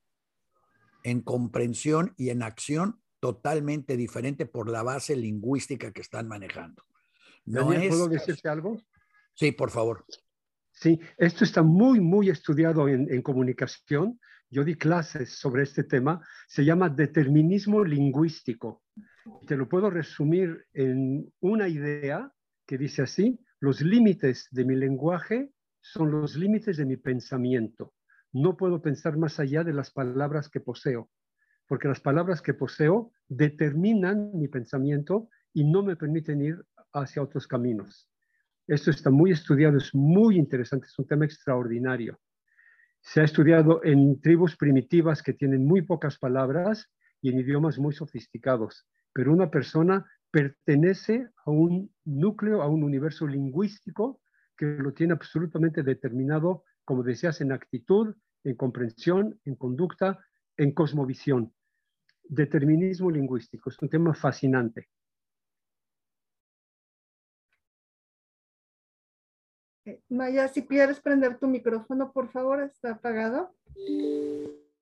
[1.03, 6.84] en comprensión y en acción totalmente diferente por la base lingüística que están manejando.
[7.45, 8.81] ¿puedo decirte algo?
[9.34, 10.06] Sí, por favor.
[10.72, 14.19] Sí, esto está muy, muy estudiado en, en, comunicación.
[14.49, 16.22] Yo di clases sobre este tema.
[16.48, 18.84] Se llama determinismo lingüístico.
[19.45, 22.31] Te lo puedo resumir en una idea
[22.65, 27.94] que dice así, los límites de mi lenguaje son los límites de mi pensamiento.
[28.31, 31.10] No puedo pensar más allá de las palabras que poseo,
[31.68, 37.48] porque las palabras que poseo determinan mi pensamiento y no me permiten ir hacia otros
[37.48, 38.10] caminos.
[38.68, 42.19] Esto está muy estudiado, es muy interesante, es un tema extraordinario.
[43.02, 46.89] Se ha estudiado en tribus primitivas que tienen muy pocas palabras
[47.22, 48.85] y en idiomas muy sofisticados.
[49.14, 54.22] pero una persona pertenece a un núcleo, a un universo lingüístico
[54.56, 60.19] que lo tiene absolutamente determinado, como decías, en actitud, en comprensión, en conducta,
[60.58, 61.54] en cosmovisión.
[62.24, 64.90] Determinismo lingüístico es un tema fascinante.
[69.86, 73.56] Eh, Maya, si quieres prender tu micrófono, por favor, está apagado.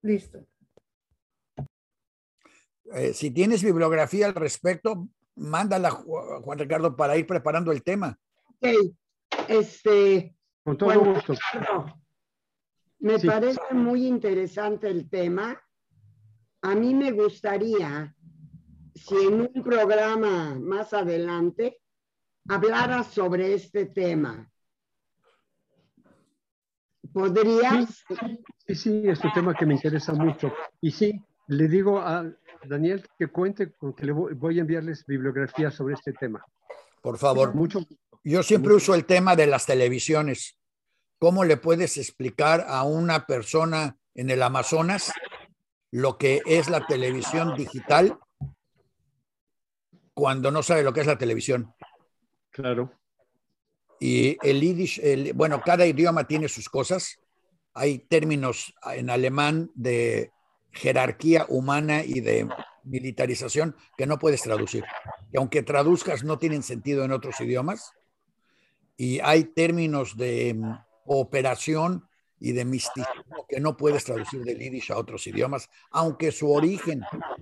[0.02, 0.46] Listo.
[2.94, 8.18] Eh, si tienes bibliografía al respecto, mándala, Juan Ricardo, para ir preparando el tema.
[8.62, 8.96] Ok,
[9.48, 10.36] este.
[10.64, 11.34] Con todo bueno, gusto.
[13.00, 13.28] Me Sí.
[13.28, 15.62] parece muy interesante el tema.
[16.66, 18.16] A mí me gustaría,
[18.96, 21.78] si en un programa más adelante,
[22.50, 24.52] hablara sobre este tema.
[27.14, 28.04] ¿Podrías?
[28.66, 30.52] Sí, sí, es un tema que me interesa mucho.
[30.82, 32.34] Y sí, le digo a
[32.64, 36.44] Daniel que cuente con que le voy, a enviarles bibliografía sobre este tema.
[37.00, 37.54] Por favor.
[37.54, 37.86] Mucho,
[38.24, 40.58] Yo siempre uso el tema de las televisiones.
[41.20, 45.14] ¿Cómo le puedes explicar a una persona en el Amazonas
[45.96, 48.20] lo que es la televisión digital
[50.14, 51.74] cuando no sabe lo que es la televisión?
[52.52, 52.92] claro.
[53.98, 57.18] Y el yiddish, el- bueno, cada idioma tiene sus cosas.
[57.74, 60.32] Hay términos en alemán de
[60.74, 62.46] jerarquía humana y de
[62.84, 64.84] militarización que no puedes traducir.
[65.32, 67.94] Y aunque traduzcas, no tienen sentido en otros idiomas.
[68.98, 70.74] Y hay términos de mm,
[71.06, 72.06] cooperación
[72.40, 77.02] y de misticismo que no puedes traducir del yiddish a otros idiomas, aunque su origen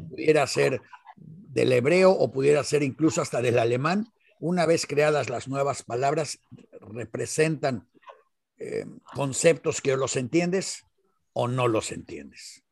[0.10, 0.82] pudiera ser
[1.16, 4.12] del hebreo o pudiera ser incluso hasta del alemán.
[4.40, 6.40] Una vez creadas las nuevas palabras,
[6.80, 7.88] representan
[8.58, 10.86] eh, conceptos que los entiendes
[11.34, 12.64] o no los entiendes.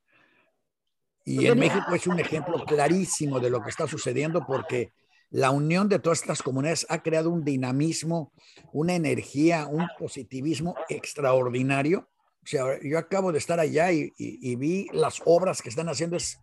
[1.24, 4.92] Y en México es un ejemplo clarísimo de lo que está sucediendo porque
[5.30, 8.34] la unión de todas estas comunidades ha creado un dinamismo,
[8.74, 12.10] una energía, un positivismo extraordinario.
[12.44, 14.12] O sea, yo acabo de estar allá y,
[14.56, 16.18] vi las obras que están haciendo.
[16.18, 16.40] Es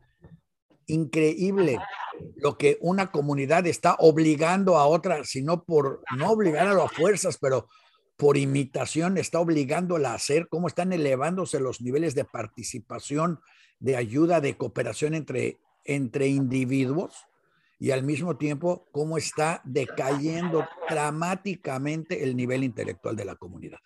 [0.86, 1.78] increíble
[2.36, 7.68] lo que una comunidad está obligando a otra, sino por no obligarlo a fuerzas, pero
[8.16, 13.40] por imitación está obligándola a hacer, cómo están elevándose los niveles de participación,
[13.78, 17.26] de ayuda, de cooperación entre, entre individuos
[17.78, 23.78] y al mismo tiempo cómo está decayendo dramáticamente el nivel intelectual de la comunidad.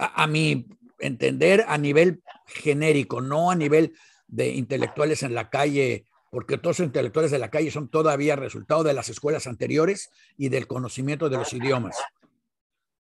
[0.00, 0.66] A, a mi
[0.98, 3.94] entender, a nivel genérico, no a nivel
[4.26, 8.84] de intelectuales en la calle, porque todos los intelectuales de la calle son todavía resultado
[8.84, 11.96] de las escuelas anteriores y del conocimiento de los idiomas.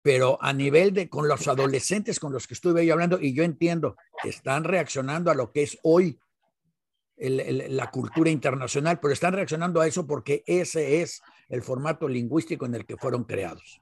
[0.01, 3.43] Pero a nivel de con los adolescentes con los que estuve yo hablando, y yo
[3.43, 6.17] entiendo, están reaccionando a lo que es hoy
[7.17, 12.75] la cultura internacional, pero están reaccionando a eso porque ese es el formato lingüístico en
[12.75, 13.81] el que fueron creados.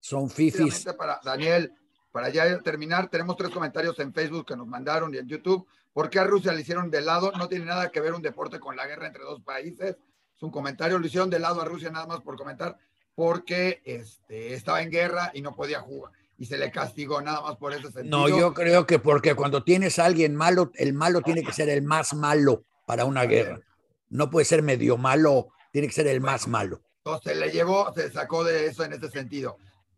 [0.00, 0.84] Son fifis.
[0.98, 1.72] Para Daniel,
[2.14, 5.66] para ya terminar, tenemos tres comentarios en Facebook que nos mandaron y en YouTube.
[5.92, 7.32] ¿Por qué a Rusia le hicieron de lado?
[7.32, 9.96] No tiene nada que ver un deporte con la guerra entre dos países.
[10.36, 12.78] Es un comentario, lo hicieron de lado a Rusia nada más por comentar,
[13.16, 16.12] porque este, estaba en guerra y no podía jugar.
[16.38, 18.16] Y se le castigó nada más por ese sentido.
[18.16, 21.68] No, yo creo que porque cuando tienes a alguien malo, el malo tiene que ser
[21.68, 23.58] el más malo para una guerra.
[24.08, 26.80] No puede ser medio malo, tiene que ser el más malo.
[26.98, 29.56] Entonces se le llevó, se sacó de eso en ese sentido.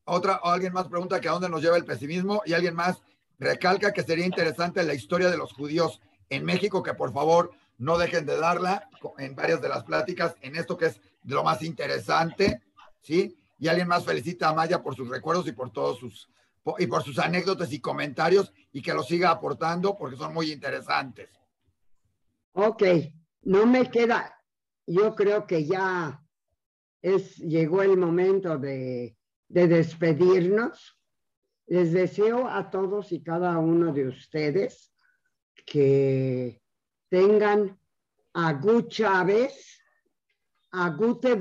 [0.08, 3.02] Otra, o alguien más pregunta que a dónde nos lleva el pesimismo y alguien más
[3.40, 6.00] recalca que sería interesante la historia de los judíos
[6.30, 8.88] en México, que por favor no dejen de darla
[9.18, 12.62] en varias de las pláticas, en esto que es lo más interesante,
[13.02, 13.36] ¿sí?
[13.58, 16.28] Y alguien más felicita a Maya por sus recuerdos y por todos sus,
[16.78, 21.30] y por sus anécdotas y comentarios y que los siga aportando porque son muy interesantes.
[22.52, 22.84] Ok,
[23.42, 24.40] no me queda,
[24.86, 26.22] yo creo que ya
[27.02, 29.16] es, llegó el momento de,
[29.48, 30.98] de despedirnos.
[31.66, 34.92] Les deseo a todos y cada uno de ustedes
[35.64, 36.62] que
[37.08, 37.78] tengan
[38.34, 39.80] a Gut Chávez,
[40.72, 41.34] a Gute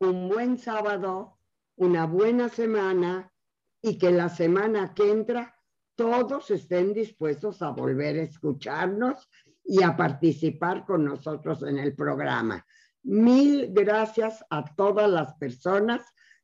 [0.00, 1.38] un buen sábado,
[1.76, 3.32] una buena semana
[3.80, 5.56] y que la semana que entra
[5.94, 9.28] todos estén dispuestos a volver a escucharnos
[9.64, 12.66] y a participar con nosotros en el programa.
[13.04, 16.02] Mil gracias a todas las personas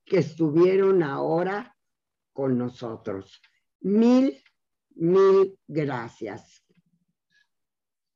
[0.09, 1.77] que estuvieron ahora
[2.33, 3.41] con nosotros.
[3.81, 4.43] Mil,
[4.95, 6.65] mil gracias.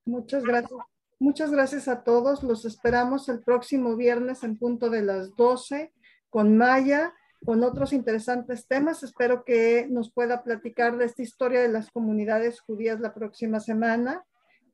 [0.05, 0.81] Muchas gracias.
[1.19, 2.43] Muchas gracias a todos.
[2.43, 5.93] Los esperamos el próximo viernes en punto de las 12
[6.31, 7.14] con Maya,
[7.44, 9.05] con otros interesantes temas.
[9.05, 14.24] Espero que nos pueda platicar de esta historia de las comunidades judías la próxima semana.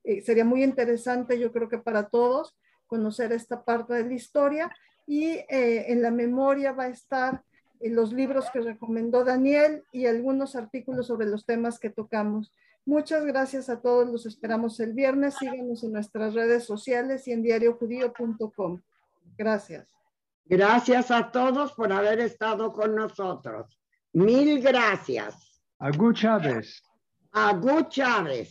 [0.05, 4.71] eh, sería muy interesante, yo creo que para todos, conocer esta parte de la historia.
[5.09, 7.43] Y eh, en la memoria va a estar
[7.81, 12.53] eh, los libros que recomendó Daniel y algunos artículos sobre los temas que tocamos.
[12.85, 15.37] Muchas gracias a todos, los esperamos el viernes.
[15.37, 18.81] Síguenos en nuestras redes sociales y en diariojudío.com.
[19.37, 19.89] Gracias.
[20.45, 23.79] Gracias a todos por haber estado con nosotros.
[24.13, 25.63] Mil gracias.
[25.79, 26.83] Agu Chávez.
[27.33, 28.47] Agu Chávez.